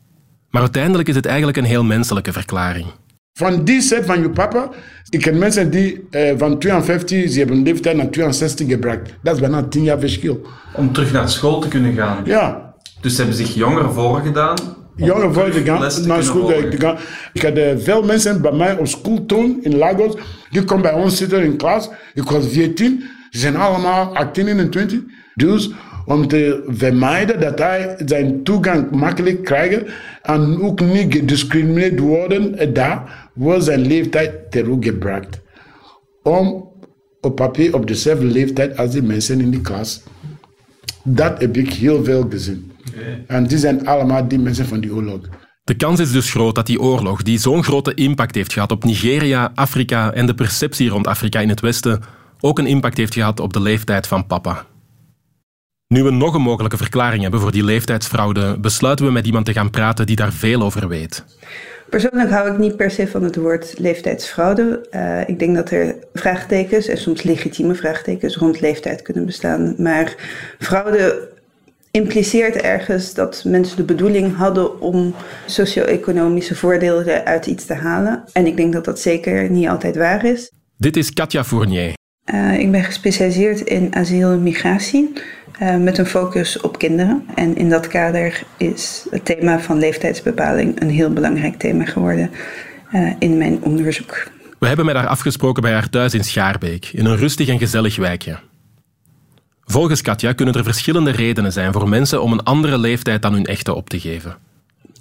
[0.49, 2.85] Maar uiteindelijk is het eigenlijk een heel menselijke verklaring.
[3.33, 4.69] Van die set van je papa,
[5.09, 9.13] ik ken mensen die eh, van 52, ze hebben een leeftijd naar 62 gebracht.
[9.21, 10.47] Dat is bijna 10 jaar verschil.
[10.75, 12.21] Om terug naar school te kunnen gaan.
[12.25, 12.73] Ja.
[13.01, 14.57] Dus ze hebben zich jonger voorgedaan.
[14.95, 16.69] Jongen voor terug te gaan, les te naar school volgen.
[16.69, 16.97] te gaan.
[17.33, 20.15] Ik had eh, veel mensen bij mij op school toen in Lagos.
[20.49, 21.89] Die komen bij ons zitten in klas.
[22.13, 23.03] Ik was 14.
[23.29, 24.99] Ze zijn allemaal 18 en 20.
[25.35, 25.71] Dus
[26.05, 29.81] om te vermijden dat hij zijn toegang makkelijk krijgt
[30.21, 35.41] en ook niet gediscrimineerd worden, eh, daar wordt zijn leeftijd teruggebracht.
[36.23, 36.71] Om
[37.21, 40.03] op papier op dezelfde leeftijd als die mensen in die klas.
[41.03, 42.72] Dat heb ik heel veel gezien.
[43.27, 45.19] En die zijn allemaal die mensen van die oorlog.
[45.63, 48.83] De kans is dus groot dat die oorlog, die zo'n grote impact heeft gehad op
[48.83, 52.01] Nigeria, Afrika en de perceptie rond Afrika in het Westen,
[52.39, 54.65] ook een impact heeft gehad op de leeftijd van papa.
[55.87, 59.53] Nu we nog een mogelijke verklaring hebben voor die leeftijdsfraude, besluiten we met iemand te
[59.53, 61.23] gaan praten die daar veel over weet.
[61.89, 64.87] Persoonlijk hou ik niet per se van het woord leeftijdsfraude.
[64.91, 69.75] Uh, ik denk dat er vraagtekens en soms legitieme vraagtekens rond leeftijd kunnen bestaan.
[69.77, 70.15] Maar
[70.59, 71.31] fraude
[71.97, 78.23] impliceert ergens dat mensen de bedoeling hadden om socio-economische voordelen uit iets te halen.
[78.31, 80.51] En ik denk dat dat zeker niet altijd waar is.
[80.77, 81.93] Dit is Katja Fournier.
[82.33, 85.11] Uh, ik ben gespecialiseerd in asiel en migratie.
[85.61, 87.25] Uh, met een focus op kinderen.
[87.35, 92.31] En in dat kader is het thema van leeftijdsbepaling een heel belangrijk thema geworden
[92.93, 94.27] uh, in mijn onderzoek.
[94.59, 97.95] We hebben met haar afgesproken bij haar thuis in Schaarbeek, in een rustig en gezellig
[97.95, 98.39] wijkje.
[99.65, 103.45] Volgens Katja kunnen er verschillende redenen zijn voor mensen om een andere leeftijd dan hun
[103.45, 104.35] echte op te geven.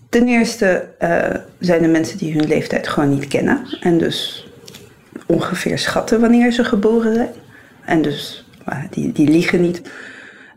[0.09, 4.47] Ten eerste uh, zijn er mensen die hun leeftijd gewoon niet kennen en dus
[5.27, 7.31] ongeveer schatten wanneer ze geboren zijn.
[7.85, 8.47] En dus
[8.91, 9.83] die, die liegen niet.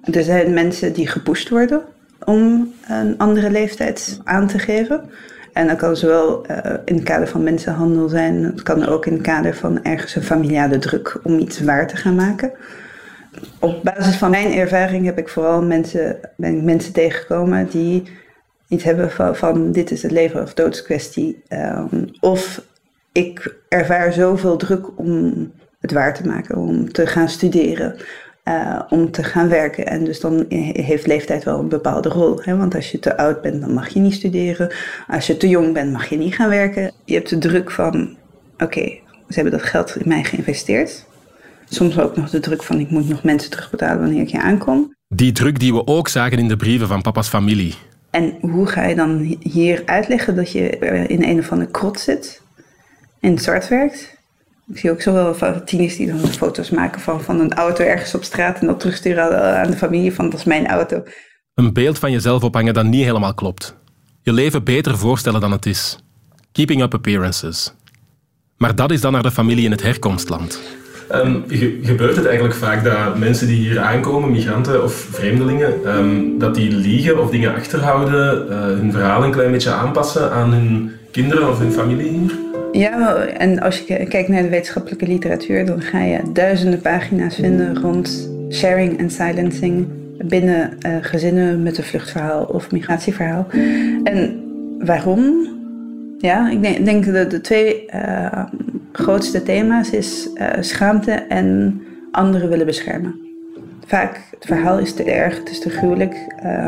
[0.03, 1.81] Er zijn mensen die gepusht worden
[2.23, 5.09] om een andere leeftijd aan te geven.
[5.53, 9.13] En dat kan zowel uh, in het kader van mensenhandel zijn, het kan ook in
[9.13, 12.51] het kader van ergens een familiale druk om iets waar te gaan maken.
[13.59, 18.03] Op basis van mijn ervaring heb ik vooral mensen, ben mensen tegengekomen die
[18.67, 21.43] iets hebben van, van dit is het leven of doodskwestie.
[21.49, 22.61] Um, of
[23.11, 27.95] ik ervaar zoveel druk om het waar te maken, om te gaan studeren,
[28.45, 29.85] uh, om te gaan werken.
[29.85, 32.39] En dus dan heeft leeftijd wel een bepaalde rol.
[32.41, 32.57] Hè?
[32.57, 34.73] Want als je te oud bent, dan mag je niet studeren.
[35.07, 36.91] Als je te jong bent, mag je niet gaan werken.
[37.05, 38.17] Je hebt de druk van,
[38.57, 41.05] oké, ze hebben dat geld in mij geïnvesteerd.
[41.69, 44.93] Soms ook nog de druk van, ik moet nog mensen terugbetalen wanneer ik hier aankom.
[45.07, 47.73] Die druk die we ook zagen in de brieven van papa's familie.
[48.09, 50.69] En hoe ga je dan hier uitleggen dat je
[51.07, 52.41] in een of andere krot zit,
[53.19, 54.17] het zwart werkt,
[54.67, 58.23] ik zie ook zoveel tieners die dan foto's maken van, van een auto ergens op
[58.23, 61.03] straat en dat terugsturen aan de familie van dat is mijn auto.
[61.53, 63.75] Een beeld van jezelf ophangen dat niet helemaal klopt.
[64.21, 65.97] Je leven beter voorstellen dan het is.
[66.51, 67.73] Keeping up appearances.
[68.57, 70.59] Maar dat is dan naar de familie in het herkomstland.
[71.47, 76.55] Ge gebeurt het eigenlijk vaak dat mensen die hier aankomen, migranten of vreemdelingen, um, dat
[76.55, 81.49] die liegen of dingen achterhouden, uh, hun verhaal een klein beetje aanpassen aan hun kinderen
[81.49, 82.31] of hun familie hier?
[82.71, 87.81] Ja, en als je kijkt naar de wetenschappelijke literatuur, dan ga je duizenden pagina's vinden
[87.81, 89.87] rond sharing en silencing
[90.23, 93.47] binnen uh, gezinnen met een vluchtverhaal of migratieverhaal.
[94.03, 94.43] En
[94.79, 95.47] waarom?
[96.17, 98.43] Ja, ik denk, denk de, twee uh,
[98.95, 101.81] grootste thema's is uh, schaamte en
[102.11, 103.15] anderen willen beschermen.
[103.85, 106.15] Vaak, het verhaal is te erg, het is te gruwelijk.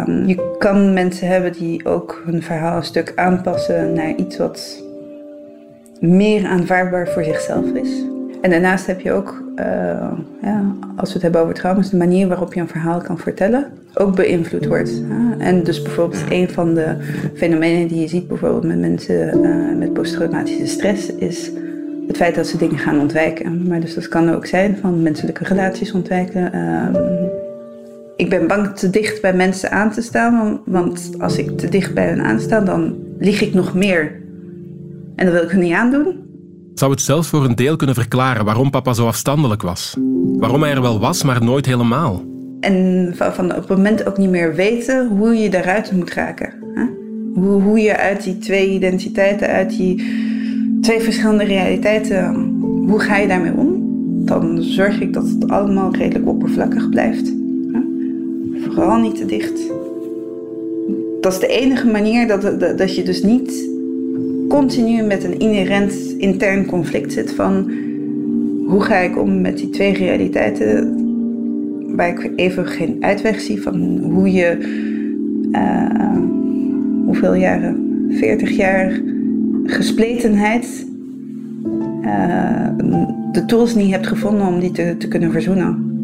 [0.07, 4.83] Um, je kan mensen hebben die ook hun verhaal een stuk aanpassen naar iets wat
[5.99, 7.89] meer aanvaardbaar voor zichzelf is.
[8.41, 9.65] En daarnaast heb je ook, uh,
[10.41, 13.65] ja, als we het hebben over trauma's, de manier waarop je een verhaal kan vertellen
[13.93, 15.01] ook beïnvloed wordt.
[15.37, 16.95] En dus bijvoorbeeld een van de
[17.33, 21.51] fenomenen die je ziet bijvoorbeeld met mensen uh, met posttraumatische stress is
[22.07, 23.67] het feit dat ze dingen gaan ontwijken.
[23.67, 26.55] Maar dus dat kan ook zijn van menselijke relaties ontwijken.
[26.55, 27.01] Uh,
[28.15, 31.93] ik ben bang te dicht bij mensen aan te staan, want als ik te dicht
[31.93, 34.25] bij hen aansta, dan lieg ik nog meer
[35.15, 36.25] en dat wil ik er niet aandoen.
[36.73, 39.97] Zou het zelfs voor een deel kunnen verklaren waarom papa zo afstandelijk was?
[40.37, 42.23] Waarom hij er wel was, maar nooit helemaal?
[42.59, 46.53] En van, op het moment ook niet meer weten hoe je daaruit moet raken.
[46.73, 46.85] Hè?
[47.33, 50.25] Hoe, hoe je uit die twee identiteiten, uit die
[50.81, 52.35] twee verschillende realiteiten,
[52.87, 53.85] hoe ga je daarmee om?
[54.25, 57.33] Dan zorg ik dat het allemaal redelijk oppervlakkig blijft.
[58.69, 59.71] Vooral niet te dicht.
[61.21, 63.69] Dat is de enige manier dat, dat, dat je dus niet
[64.47, 67.71] continu met een inherent intern conflict zit van
[68.67, 70.95] hoe ga ik om met die twee realiteiten
[71.95, 74.57] waar ik even geen uitweg zie van hoe je
[75.51, 76.17] uh,
[77.05, 79.01] hoeveel jaren 40 jaar
[79.67, 80.85] gespletenheid
[82.01, 82.67] uh,
[83.31, 85.95] de tools niet hebt gevonden om die te, te kunnen verzoenen.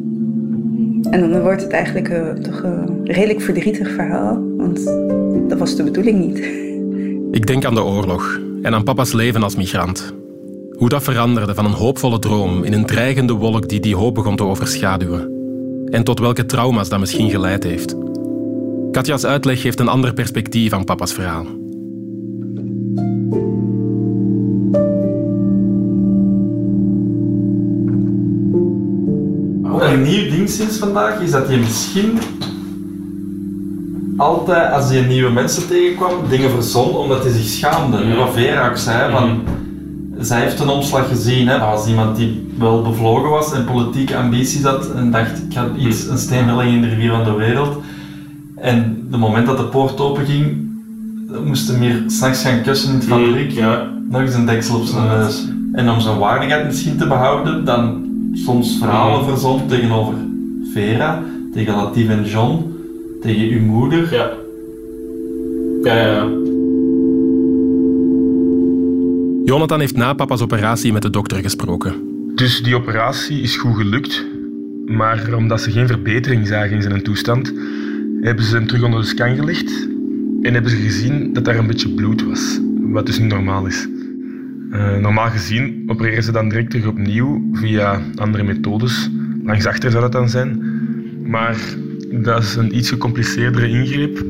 [1.10, 4.86] En dan wordt het eigenlijk uh, toch een redelijk verdrietig verhaal, want
[5.49, 6.38] dat was de bedoeling niet.
[7.39, 10.13] Ik denk aan de oorlog en aan papa's leven als migrant.
[10.78, 14.36] Hoe dat veranderde van een hoopvolle droom in een dreigende wolk die die hoop begon
[14.36, 15.32] te overschaduwen.
[15.89, 17.95] En tot welke trauma's dat misschien geleid heeft.
[18.91, 21.45] Katja's uitleg geeft een ander perspectief aan papa's verhaal.
[29.93, 32.19] Een nieuw ding sinds vandaag is dat je misschien
[34.17, 37.97] altijd, als hij nieuwe mensen tegenkwam, dingen verzon omdat hij zich schaamde.
[37.97, 38.17] Mhm.
[38.17, 39.41] Wat Vera ook zei, van,
[40.19, 41.47] zij heeft een omslag gezien.
[41.47, 41.60] Hè.
[41.60, 45.67] Dat was iemand die wel bevlogen was en politieke ambities had en dacht, ik ga
[45.77, 47.77] iets, een steen in de rivier van de wereld.
[48.56, 50.71] En de moment dat de poort open ging,
[51.45, 53.63] moest hij hier s'nachts gaan kussen in het fabriek.
[54.10, 55.47] Nog eens een deksel op zijn neus.
[55.73, 58.02] En om zijn waardigheid misschien te behouden, dan
[58.34, 60.13] soms verhalen verzond tegenover
[60.74, 62.74] Vera, tegen Latif en John,
[63.22, 64.13] tegen uw moeder.
[64.13, 64.32] Ja.
[65.84, 66.28] Ja, ja, ja.
[69.46, 71.93] Jonathan heeft na papa's operatie met de dokter gesproken.
[72.36, 74.26] Dus die operatie is goed gelukt.
[74.86, 77.54] Maar omdat ze geen verbetering zagen in zijn toestand,
[78.22, 79.88] hebben ze hem terug onder de scan gelegd
[80.41, 82.60] en hebben ze gezien dat daar een beetje bloed was.
[82.82, 83.88] Wat dus niet normaal is.
[84.73, 89.09] Eh, normaal gezien opereren ze dan direct opnieuw via andere methodes.
[89.43, 90.62] Langs achter zou dat dan zijn.
[91.25, 91.57] Maar
[92.12, 94.23] dat is een iets gecompliceerdere ingreep.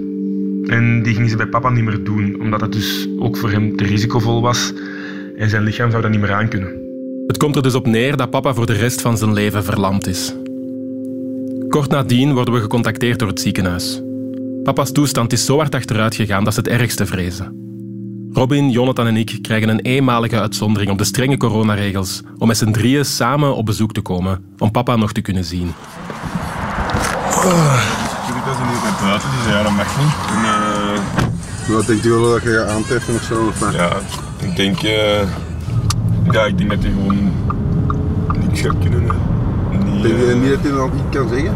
[0.66, 3.76] En die gingen ze bij papa niet meer doen, omdat dat dus ook voor hem
[3.76, 4.74] te risicovol was.
[5.36, 6.82] En zijn lichaam zou dat niet meer aankunnen.
[7.28, 10.08] Het komt er dus op neer dat papa voor de rest van zijn leven verlamd
[10.08, 10.36] is.
[11.70, 14.02] Kort nadien worden we gecontacteerd door het ziekenhuis.
[14.64, 17.63] Papa's toestand is zo hard achteruit gegaan dat ze het ergste vrezen.
[18.34, 22.72] Robin, Jonathan en ik krijgen een eenmalige uitzondering op de strenge coronaregels om met z'n
[22.72, 25.68] drieën samen op bezoek te komen om papa nog te kunnen zien.
[25.68, 25.74] Ik
[28.46, 30.14] dat ze niet naar buiten, dus ja, dat mag niet.
[30.28, 33.46] En, eh, Wat denkt u wel dat je gaat aantreffen of zo?
[33.48, 33.74] Of wat?
[33.74, 33.92] ja,
[34.40, 35.22] ik denk, eh,
[36.32, 37.32] ja, ik denk dat hij gewoon
[38.48, 39.02] niks gaat kunnen.
[39.02, 41.56] Niet, Denk je eh, niet dat hij nog iets kan zeggen?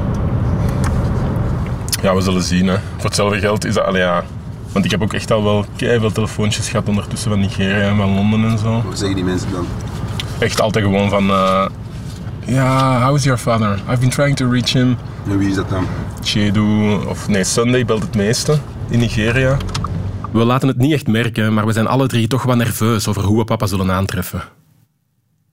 [2.02, 2.68] Ja, we zullen zien.
[2.68, 2.78] Hè.
[2.96, 3.86] Voor hetzelfde geld is dat...
[3.86, 4.24] Allee, ja.
[4.71, 8.13] Want ik heb ook echt al wel veel telefoontjes gehad ondertussen van Nigeria en van
[8.13, 8.82] Londen en zo.
[8.86, 9.65] Wat zeggen die mensen dan?
[10.39, 11.30] Echt altijd gewoon van...
[11.30, 11.65] eh,
[12.45, 13.80] ja, how is your father?
[13.89, 14.97] I've been trying to reach him.
[15.30, 15.86] En wie is dat dan?
[16.23, 18.58] Chedu, of nee, Sunday belt het meeste
[18.89, 19.58] in Nigeria.
[20.32, 23.23] We laten het niet echt merken, maar we zijn alle drie toch wat nerveus over
[23.23, 24.41] hoe we papa zullen aantreffen.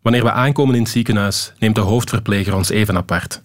[0.02, 3.42] Wanneer we aankomen in het ziekenhuis, neemt de hoofdverpleger ons even apart.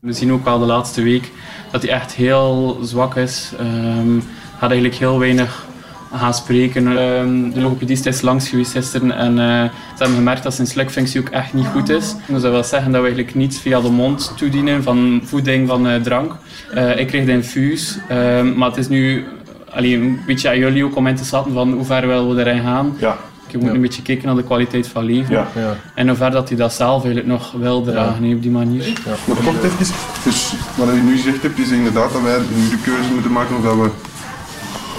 [0.00, 1.30] We zien ook al de laatste week
[1.72, 3.52] dat hij echt heel zwak is.
[3.58, 4.18] Ehm
[4.58, 5.66] had eigenlijk heel weinig
[6.12, 6.86] gaan spreken.
[6.86, 11.20] Ehm, de logopedist is langs geweest gisteren en eh, ze hebben gemerkt dat zijn slikfunctie
[11.20, 12.14] ook echt niet goed is.
[12.26, 15.88] Dus dat wil zeggen dat we eigenlijk niets via de mond toedienen van voeding, van
[15.88, 16.36] eh, drank.
[16.74, 19.24] Eh, ik kreeg de infuus, ehm, maar het is nu
[19.70, 22.44] allee, een beetje aan jullie ook om in te schatten van hoe ver willen we
[22.44, 22.96] erin gaan.
[22.98, 23.16] Ja.
[23.50, 25.34] Je moet een beetje kijken naar de kwaliteit van leven.
[25.34, 25.76] Ja, ja.
[25.94, 28.92] En hoe ver dat hij dat zelf eigenlijk nog wil dragen hè, op die manier.
[29.06, 29.94] Maar kort even,
[30.24, 33.56] dus wat je nu gezegd hebt, is inderdaad dat wij nu de keuze moeten maken
[33.56, 33.90] of dat we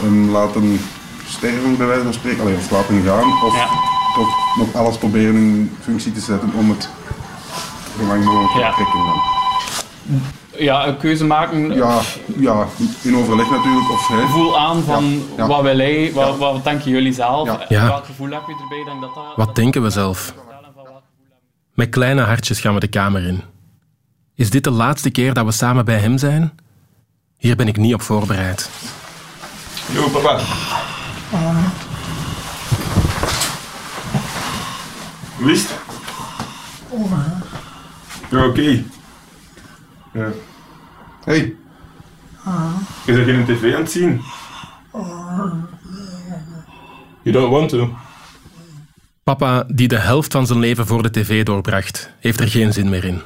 [0.01, 0.79] hem laten
[1.27, 3.67] sterven, bij wijze van spreken, alleen of laten gaan, of
[4.15, 6.89] toch nog alles proberen in functie te zetten om het
[7.99, 8.73] zo lang mogelijk te Ja.
[8.73, 9.21] trekken dan.
[10.57, 11.75] Ja, een keuze maken.
[11.75, 11.99] Ja,
[12.38, 12.67] ja,
[13.01, 13.91] in overleg natuurlijk.
[13.91, 14.27] Of, hè.
[14.27, 15.47] Voel aan van Ja, ja.
[15.47, 17.88] wat wil hij, wat, wat denken jullie zelf, Ja.
[17.88, 18.83] welk gevoel heb je erbij?
[18.85, 20.33] Denk dat dat Wat denken we zelf?
[21.73, 23.41] Met kleine hartjes gaan we de kamer in.
[24.35, 26.51] Is dit de laatste keer dat we samen bij hem zijn?
[27.38, 28.69] Hier ben ik niet op voorbereid.
[29.93, 30.39] Yo, papa.
[35.38, 35.80] Hoe is het?
[38.30, 38.84] Ja, oké.
[40.13, 40.32] Ja.
[41.23, 41.56] Hey.
[43.06, 44.21] Is er geen tv aan het zien?
[47.21, 47.93] You don't want to.
[49.23, 52.89] Papa, die de helft van zijn leven voor de tv doorbracht, heeft er geen zin
[52.89, 53.21] meer in.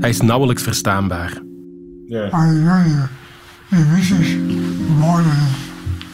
[0.00, 1.42] Hij is nauwelijks verstaanbaar.
[2.08, 2.28] Ja.
[3.72, 4.36] Is
[4.98, 5.48] more than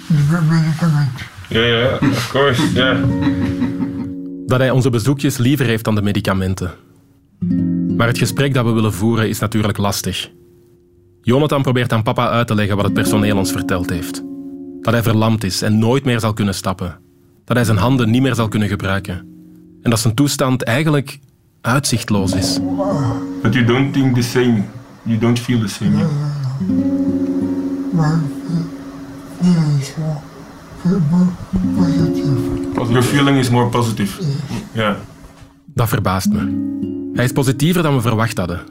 [0.07, 1.23] the medicament.
[1.49, 3.01] Ja, ja, of course, ja.
[4.47, 6.71] Dat hij onze bezoekjes liever heeft dan de medicamenten.
[7.97, 10.31] Maar het gesprek dat we willen voeren is natuurlijk lastig.
[11.23, 14.23] Jonathan probeert aan papa uit te leggen wat het personeel ons verteld heeft.
[14.81, 16.99] Dat hij verlamd is en nooit meer zal kunnen stappen.
[17.45, 19.15] Dat hij zijn handen niet meer zal kunnen gebruiken.
[19.83, 21.19] En dat zijn toestand eigenlijk
[21.61, 22.59] uitzichtloos is.
[23.43, 24.63] But you don't think the same.
[25.03, 25.97] You don't feel the same.
[25.97, 26.98] yeah?
[32.89, 34.23] Your feeling is more positive.
[34.73, 34.97] Ja.
[35.75, 36.67] Dat verbaast me.
[37.15, 38.57] Hij is positiever dan we verwacht hadden.
[38.57, 38.67] Hij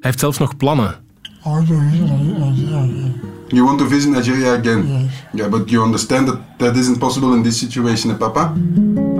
[0.00, 0.94] heeft zelfs nog plannen.
[1.42, 5.10] All the reason You want to visit Nigeria again?
[5.32, 8.52] Yeah, but you understand that that isn't possible in this situation, eh, Papa?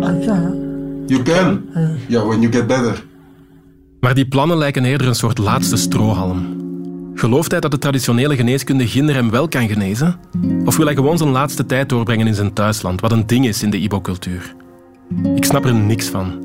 [0.01, 1.05] I can.
[1.07, 1.65] You can.
[2.09, 3.05] Yeah, when you get better.
[4.01, 6.62] Maar die plannen lijken eerder een soort laatste strohalm.
[7.15, 10.17] Gelooft hij dat de traditionele geneeskunde ginder hem wel kan genezen?
[10.65, 13.63] Of wil hij gewoon zijn laatste tijd doorbrengen in zijn thuisland, wat een ding is
[13.63, 14.55] in de Ibo-cultuur?
[15.35, 16.45] Ik snap er niks van.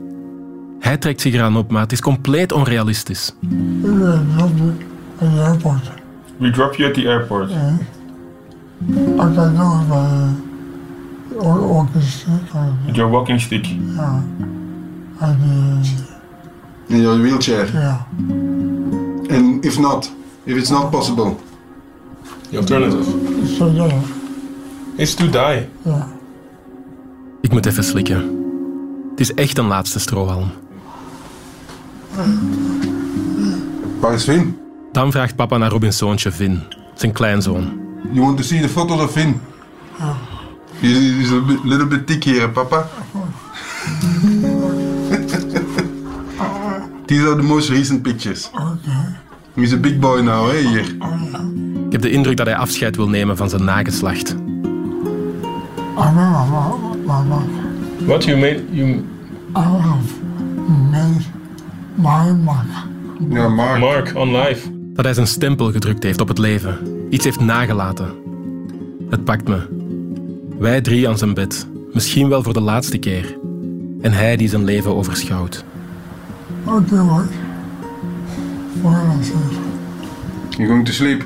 [0.80, 3.36] Hij trekt zich eraan op, maar het is compleet onrealistisch.
[6.38, 7.52] We drop you at the airport.
[7.52, 7.74] Uh,
[12.86, 13.66] With your walking stick.
[13.66, 14.20] yeah.
[15.20, 17.66] And, uh, In your wheelchair.
[17.74, 18.02] yeah.
[19.30, 20.12] And if not,
[20.48, 21.36] if it's not possible,
[22.50, 23.06] The alternative
[23.58, 24.02] So, yeah.
[24.98, 25.70] is to die.
[25.86, 26.04] Yeah.
[27.42, 28.18] Ik moet even slikken.
[29.10, 30.52] Het is echt een laatste strohalm.
[34.00, 34.58] Waar is Finn?
[34.92, 36.64] Dan vraagt papa naar Robins zoontje Vin,
[36.96, 37.80] zijn kleinzoon.
[38.12, 39.42] You want to see the photos of Finn?
[40.80, 42.88] He's, he's a bit, little bit thick here, papa.
[47.06, 48.50] These are the most recent pictures.
[49.58, 50.96] He's a big boy now, hè, hier.
[51.86, 54.36] Ik heb de indruk dat hij afscheid wil nemen van zijn nageslacht.
[58.06, 58.90] What you made you
[59.56, 60.14] I have
[60.92, 61.24] made
[61.96, 62.68] my mark.
[63.30, 63.80] Ja, Mark.
[63.80, 64.70] Mark on life.
[64.94, 66.78] Dat hij zijn stempel gedrukt heeft op het leven.
[67.10, 68.14] Iets heeft nagelaten.
[69.10, 69.68] Het pakt me.
[70.60, 71.68] Wij drie aan zijn bed.
[71.94, 73.38] Misschien wel voor de laatste keer.
[74.02, 75.64] En hij die zijn leven overschouwt.
[76.66, 77.26] Okay,
[78.86, 80.58] I said.
[80.58, 81.24] You're going to sleep?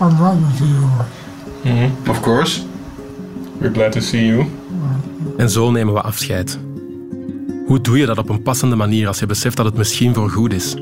[0.00, 0.88] I'm glad to see you.
[1.64, 2.08] Mhm.
[2.08, 2.62] Of course.
[3.60, 4.46] We're glad to see you.
[5.36, 6.58] En zo nemen we afscheid.
[7.66, 10.30] Hoe doe je dat op een passende manier als je beseft dat het misschien voor
[10.30, 10.74] goed is?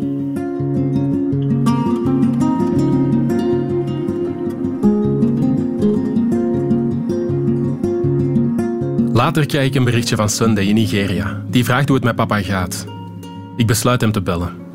[9.12, 11.42] Later krijg ik een berichtje van Sunday in Nigeria.
[11.50, 12.86] Die vraagt hoe het met papa gaat.
[13.56, 14.65] Ik besluit hem te bellen.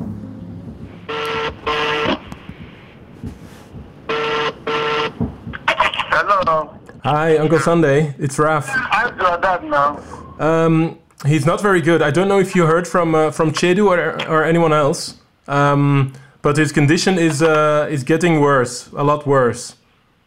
[7.04, 8.14] Hi, Uncle Sunday.
[8.16, 8.68] It's Raf.
[8.68, 9.98] How's your dad now?
[10.38, 12.00] Um, he's not very good.
[12.00, 13.98] I don't know if you heard from uh, from Chedu or,
[14.28, 15.16] or anyone else,
[15.48, 19.74] um, but his condition is uh, is getting worse, a lot worse.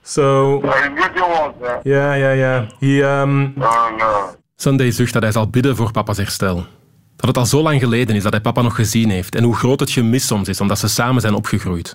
[0.04, 0.62] So
[1.86, 2.68] yeah, yeah, yeah.
[2.80, 4.36] He um, Oh no.
[4.56, 6.66] Sunday zucht dat hij zal bidden voor papa's herstel.
[7.16, 9.56] Dat het al zo lang geleden is dat hij papa nog gezien heeft en hoe
[9.56, 11.88] groot het gemis soms is omdat ze samen zijn opgegroeid.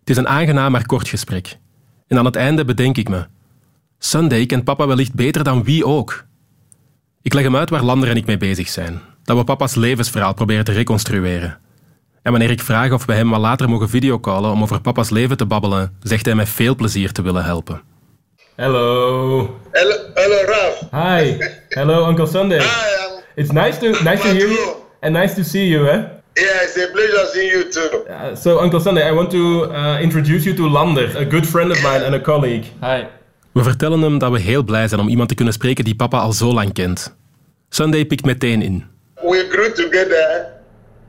[0.00, 1.58] Het is een aangenaam maar kort gesprek.
[2.08, 3.26] En aan het einde bedenk ik me:
[4.04, 6.24] Sunday kent papa wellicht beter dan wie ook.
[7.22, 9.00] Ik leg hem uit waar Lander en ik mee bezig zijn.
[9.24, 11.58] Dat we papa's levensverhaal proberen te reconstrueren.
[12.22, 15.36] En wanneer ik vraag of we hem wat later mogen videocallen om over papa's leven
[15.36, 17.82] te babbelen, zegt hij met veel plezier te willen helpen.
[18.56, 19.60] hello.
[19.70, 20.80] Hello, hello, Ralph.
[20.90, 21.36] Hi.
[21.68, 22.60] Hello, Uncle Sunday.
[23.34, 26.02] It's nice to nice to hear you and nice to see you, eh?
[26.34, 28.04] Yeah, it's a pleasure seeing you too.
[28.08, 31.70] Uh, so, Uncle Sunday, I want to uh, introduce you to Lander, a good friend
[31.70, 32.64] of mine and a colleague.
[32.80, 33.06] Hi.
[33.52, 36.18] We vertellen hem dat we heel blij zijn om iemand te kunnen spreken die papa
[36.18, 37.16] al zo lang kent.
[37.68, 38.84] Sunday pikt meteen in.
[39.14, 40.46] We grew together.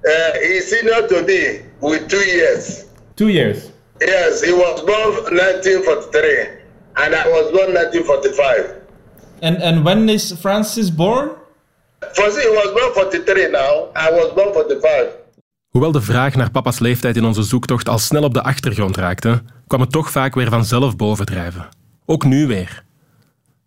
[0.02, 2.84] Uh, he's senior to me with two years.
[3.14, 3.58] Two years.
[3.98, 6.50] Yes, he was born 1943
[6.94, 8.82] and I was born 1945.
[9.40, 11.30] And and when is Francis born?
[12.16, 13.90] He was born 43 now.
[13.96, 15.22] I was born 45.
[15.70, 19.42] Hoewel de vraag naar papa's leeftijd in onze zoektocht al snel op de achtergrond raakte,
[19.68, 21.70] kwam het toch vaak weer vanzelf bovendrijven.
[22.06, 22.84] Ook nu weer.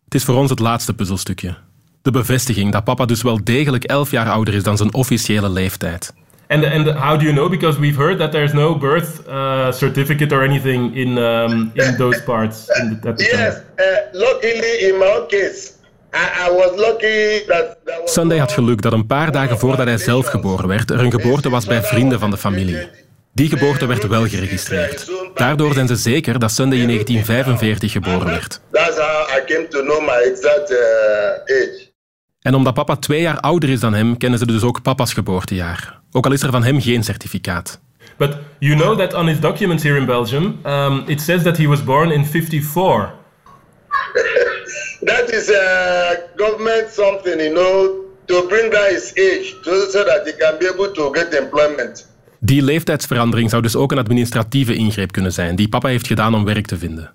[0.05, 1.57] Het is voor ons het laatste puzzelstukje.
[2.03, 6.13] De bevestiging dat papa dus wel degelijk elf jaar ouder is dan zijn officiële leeftijd.
[6.49, 7.51] And and how do you know?
[7.51, 12.23] Because we've heard that there's no birth uh, certificate or anything in um, in those
[12.23, 12.69] parts.
[12.69, 15.73] In the, Yes, uh, luckily in my case,
[16.15, 19.87] I, I was lucky that there was Sunday had geluk dat een paar dagen voordat
[19.87, 22.89] hij zelf geboren werd, er een geboorte was bij vrienden van de familie.
[23.37, 25.11] Die geboorte werd wel geregistreerd.
[25.35, 28.61] Daardoor zijn ze zeker dat Sunday in 1945 geboren werd.
[28.73, 30.79] That's how I came to know my exact uh,
[31.45, 31.93] age.
[32.41, 36.01] En omdat papa twee jaar ouder is dan hem, kennen ze dus ook papa's geboortejaar.
[36.13, 37.81] Ook al is er van hem geen certificaat.
[38.17, 41.67] But you know that on his documents here in Belgium, um, it says that he
[41.67, 43.13] was born in 54.
[45.01, 45.59] That is uh,
[46.37, 47.91] government something, you know,
[48.25, 49.55] to bring down his age
[49.93, 52.07] so that he can be able to get employment.
[52.47, 56.45] Die leeftijdsverandering zou dus ook een administratieve ingreep kunnen zijn, die papa heeft gedaan om
[56.45, 57.11] werk te vinden.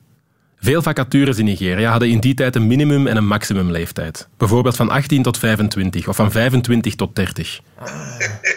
[0.59, 4.27] Veel vacatures in Nigeria hadden in die tijd een minimum- en een maximumleeftijd.
[4.37, 7.59] Bijvoorbeeld van 18 tot 25 of van 25 tot 30.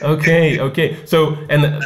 [0.03, 0.97] Okay, okay.
[1.05, 1.77] So, and uh,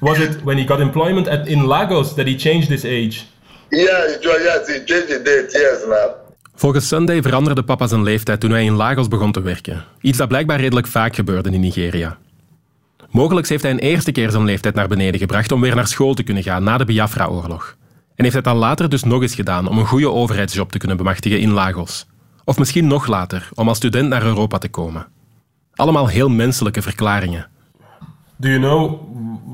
[0.00, 3.24] was it when he got employment at, in Lagos that he changed his age?
[3.68, 6.10] Yeah, yes, he changed the date, yes, now.
[6.54, 9.84] Volgens Sunday veranderde papa zijn leeftijd toen hij in Lagos begon te werken.
[10.00, 12.18] Iets dat blijkbaar redelijk vaak gebeurde in Nigeria.
[13.16, 16.14] Mogelijk heeft hij een eerste keer zijn leeftijd naar beneden gebracht om weer naar school
[16.14, 17.76] te kunnen gaan na de Biafra-oorlog.
[18.14, 20.96] En heeft hij dat later dus nog eens gedaan om een goede overheidsjob te kunnen
[20.96, 22.06] bemachtigen in Lagos.
[22.44, 25.06] Of misschien nog later, om als student naar Europa te komen.
[25.74, 27.48] Allemaal heel menselijke verklaringen.
[28.36, 29.00] Do you know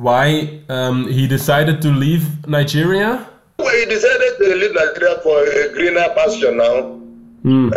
[0.02, 3.28] why um, he decided to leave Nigeria?
[3.56, 7.00] Well, he decided to leave Nigeria for a greener pasture now.
[7.44, 7.72] Uh,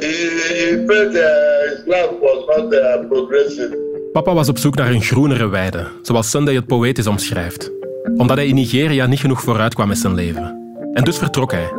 [0.00, 0.12] he,
[0.58, 1.24] he felt uh,
[1.70, 3.83] his life was not uh, progressive.
[4.14, 7.70] Papa was op zoek naar een groenere weide, zoals Sunday het poëtisch omschrijft.
[8.16, 10.76] Omdat hij in Nigeria niet genoeg vooruit kwam met zijn leven.
[10.92, 11.72] En dus vertrok hij.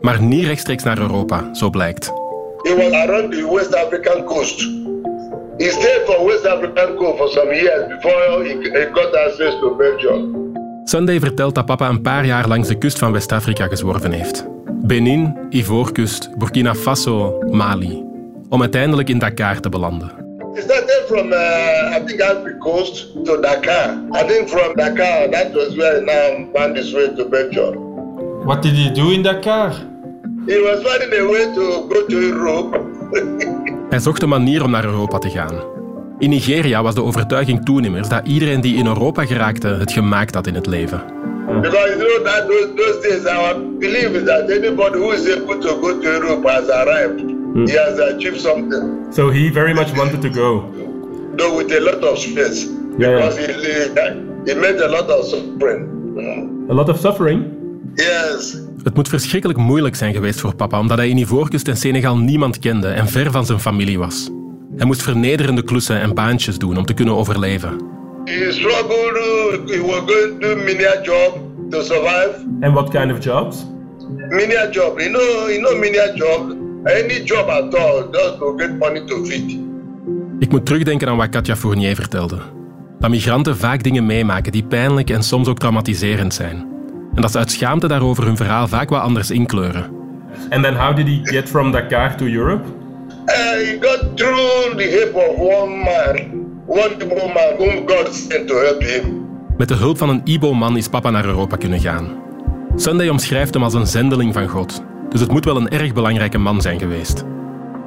[0.00, 2.06] Maar niet rechtstreeks naar Europa, zo blijkt.
[2.62, 4.60] He was around the West African coast.
[5.56, 9.76] He stayed for West African coast for some years before he, he got access to
[9.76, 10.50] Belgium.
[10.84, 14.46] Sunday vertelt dat papa een paar jaar langs de kust van West-Afrika gezworven heeft.
[14.82, 18.04] Benin, Ivoorkust, Burkina Faso, Mali.
[18.48, 20.21] Om uiteindelijk in Dakar te belanden.
[20.54, 23.88] He started from, uh, I think, Ivory Coast to Dakar.
[24.12, 27.74] I think from Dakar, that was where he now found his way to Belgium.
[28.44, 29.70] What did he do in Dakar?
[30.46, 32.80] He was finding a way to go to Europe.
[33.90, 35.54] Hij zocht een manier om naar Europa te gaan.
[36.18, 40.34] In Nigeria was de overtuiging toen immers dat iedereen die in Europa geraakte het gemaakt
[40.34, 41.02] had in het leven.
[41.60, 45.58] Because you know that those, those days our belief is that anybody who is able
[45.58, 47.31] to go to Europe has arrived.
[47.54, 49.12] He has achieved something.
[49.12, 50.64] So he very much wanted to go.
[51.36, 52.66] Though with a lot of stress.
[52.98, 53.16] Yeah.
[53.16, 56.66] Because he, he, he made a lot of suffering.
[56.70, 57.44] A lot of suffering?
[57.94, 58.60] Yes.
[58.82, 62.58] Het moet verschrikkelijk moeilijk zijn geweest voor papa, omdat hij in Ivoorkust en Senegal niemand
[62.58, 64.30] kende en ver van zijn familie was.
[64.76, 67.80] Hij moest vernederende klussen en baantjes doen om te kunnen overleven.
[68.24, 71.38] He struggled, he was going to do menial job
[71.70, 72.46] to survive.
[72.60, 73.66] And what kind of jobs?
[74.28, 76.61] Menial job, you know, you know menial job.
[76.84, 79.58] Any job at all, just to get money to feed.
[80.38, 82.38] Ik moet terugdenken aan wat Katja Fournier vertelde.
[82.98, 86.66] Dat migranten vaak dingen meemaken die pijnlijk en soms ook traumatiserend zijn.
[87.14, 89.90] En dat ze uit schaamte daarover hun verhaal vaak wat anders inkleuren.
[90.50, 92.64] And then how did he get from Dakar to Europe?
[92.64, 96.30] Uh, he got through the help of one man,
[96.66, 99.26] one woman whom God sent to help him.
[99.56, 102.08] Met de hulp van een Ibo-man is papa naar Europa kunnen gaan.
[102.76, 104.82] Sunday omschrijft hem als een zendeling van God.
[105.12, 107.24] Dus het moet wel een erg belangrijke man zijn geweest.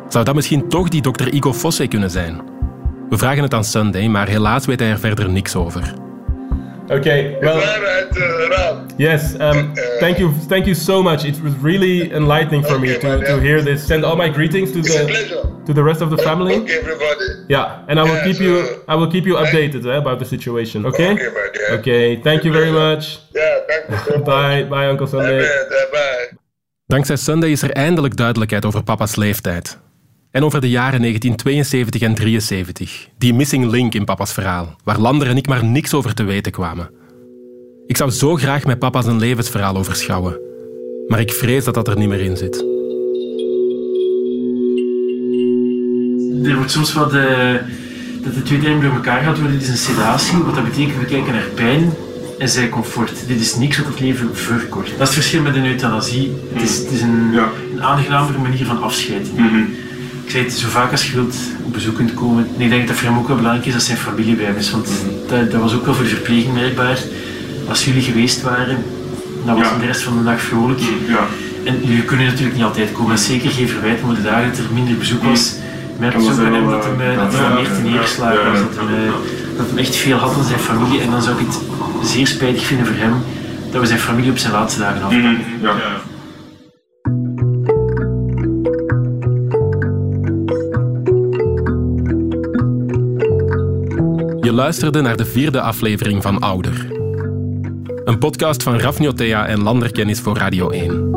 [0.10, 2.42] Zou dat misschien toch die dokter Igo Fosse kunnen zijn?
[3.10, 5.94] We vragen het aan Sunday, maar helaas weet hij er verder niks over.
[6.90, 7.62] Okay, well,
[8.98, 9.34] yes.
[9.40, 11.24] Um, thank you, thank you so much.
[11.24, 13.86] It was really enlightening for me to, to hear this.
[13.86, 16.56] Send all my greetings to the to the rest of the family.
[16.56, 17.46] Okay, everybody.
[17.48, 20.86] Yeah, and I will keep you I will keep you updated eh, about the situation.
[20.86, 21.14] Okay.
[21.14, 21.78] Okay.
[21.80, 22.22] Okay.
[22.22, 23.20] Thank you very much.
[23.34, 24.26] Yeah, thank you so much.
[24.26, 25.42] Bye, bye, Uncle Sunday.
[25.42, 26.45] Bye, bye.
[26.88, 29.80] Dankzij Sunday is er eindelijk duidelijkheid over papa's leeftijd.
[30.32, 33.08] En over de jaren 1972 en 73.
[33.18, 36.52] Die missing link in papa's verhaal, waar Lander en ik maar niks over te weten
[36.52, 36.90] kwamen.
[37.88, 40.40] Ik zou zo graag met papa zijn levensverhaal overschouwen.
[41.08, 42.56] Maar ik vrees dat dat er niet meer in zit.
[46.50, 47.60] Er wordt soms wat de,
[48.24, 49.60] dat de twee termen door elkaar gehaald worden.
[49.60, 51.94] Is een sedatie, wat dat betekent we kijken naar pijn
[52.38, 53.12] en zij comfort.
[53.28, 54.88] Dit is niks wat het leven verkort.
[54.88, 56.34] Dat is het verschil met een euthanasie.
[56.54, 57.40] Het is, het is een,
[57.74, 59.28] een aangenamere manier van afscheid.
[60.26, 62.48] Ik zei het zo vaak als je wilt op bezoek kunt komen.
[62.58, 64.58] En ik denk dat voor hem ook wel belangrijk is dat zijn familie bij hem
[64.58, 64.72] is.
[64.72, 64.88] Want
[65.28, 67.00] dat, dat was ook wel voor de verpleging merkbaar.
[67.68, 68.84] Als jullie geweest waren,
[69.46, 70.82] dan was de rest van de dag vrolijk.
[71.64, 73.12] En jullie kunnen natuurlijk niet altijd komen.
[73.12, 75.54] En zeker geen verwijt, maar de dagen dat er minder bezoek was,
[76.00, 77.84] merkte Dat ze ook aan hem dat hij eh, dat hij ja, meer ja, te
[77.84, 78.60] ja, neergeslagen ja, was.
[78.60, 81.02] ja, Dat eh, dat hij echt veel had aan zijn familie.
[81.02, 81.60] En dan zou ik het
[82.04, 83.14] zeer spijtig vinden voor hem
[83.72, 85.38] dat we zijn familie op zijn laatste dagen afpakken.
[85.62, 85.76] Ja.
[94.42, 96.88] Je luisterde naar de vierde aflevering van Ouder.
[98.06, 101.15] Een podcast van Rafnio Thea en Landerkennis voor Radio 1.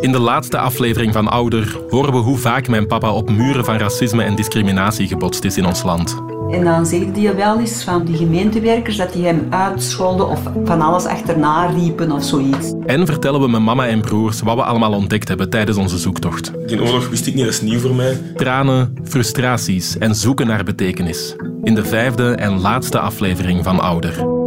[0.00, 3.76] In de laatste aflevering van Ouder horen we hoe vaak mijn papa op muren van
[3.76, 6.16] racisme en discriminatie gebotst is in ons land.
[6.50, 10.80] En dan zegt hij wel eens van die gemeentewerkers dat die hem uitscholden of van
[10.80, 12.72] alles achterna riepen of zoiets.
[12.86, 16.52] En vertellen we mijn mama en broers wat we allemaal ontdekt hebben tijdens onze zoektocht.
[16.66, 18.20] Die oorlog wist ik niet, dat is nieuw voor mij.
[18.36, 21.36] Tranen, frustraties en zoeken naar betekenis.
[21.62, 24.39] In de vijfde en laatste aflevering van Ouder.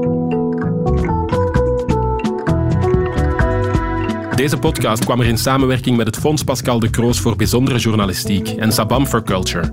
[4.43, 8.47] Deze podcast kwam er in samenwerking met het Fonds Pascal de Kroos voor Bijzondere Journalistiek
[8.47, 9.71] en Sabam for Culture.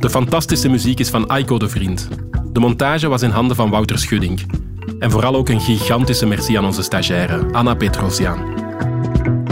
[0.00, 2.08] De fantastische muziek is van Aiko de Vriend.
[2.52, 4.40] De montage was in handen van Wouter Schudding.
[4.98, 8.38] En vooral ook een gigantische merci aan onze stagiaire, Anna Petrosian.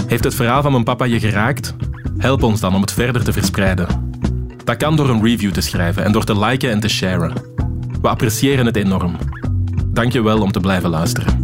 [0.06, 1.74] Heeft het verhaal van mijn papa je geraakt?
[2.18, 3.86] Help ons dan om het verder te verspreiden.
[4.64, 7.32] Dat kan door een review te schrijven en door te liken en te sharen.
[8.02, 9.16] We appreciëren het enorm.
[9.86, 11.41] Dank je wel om te blijven luisteren.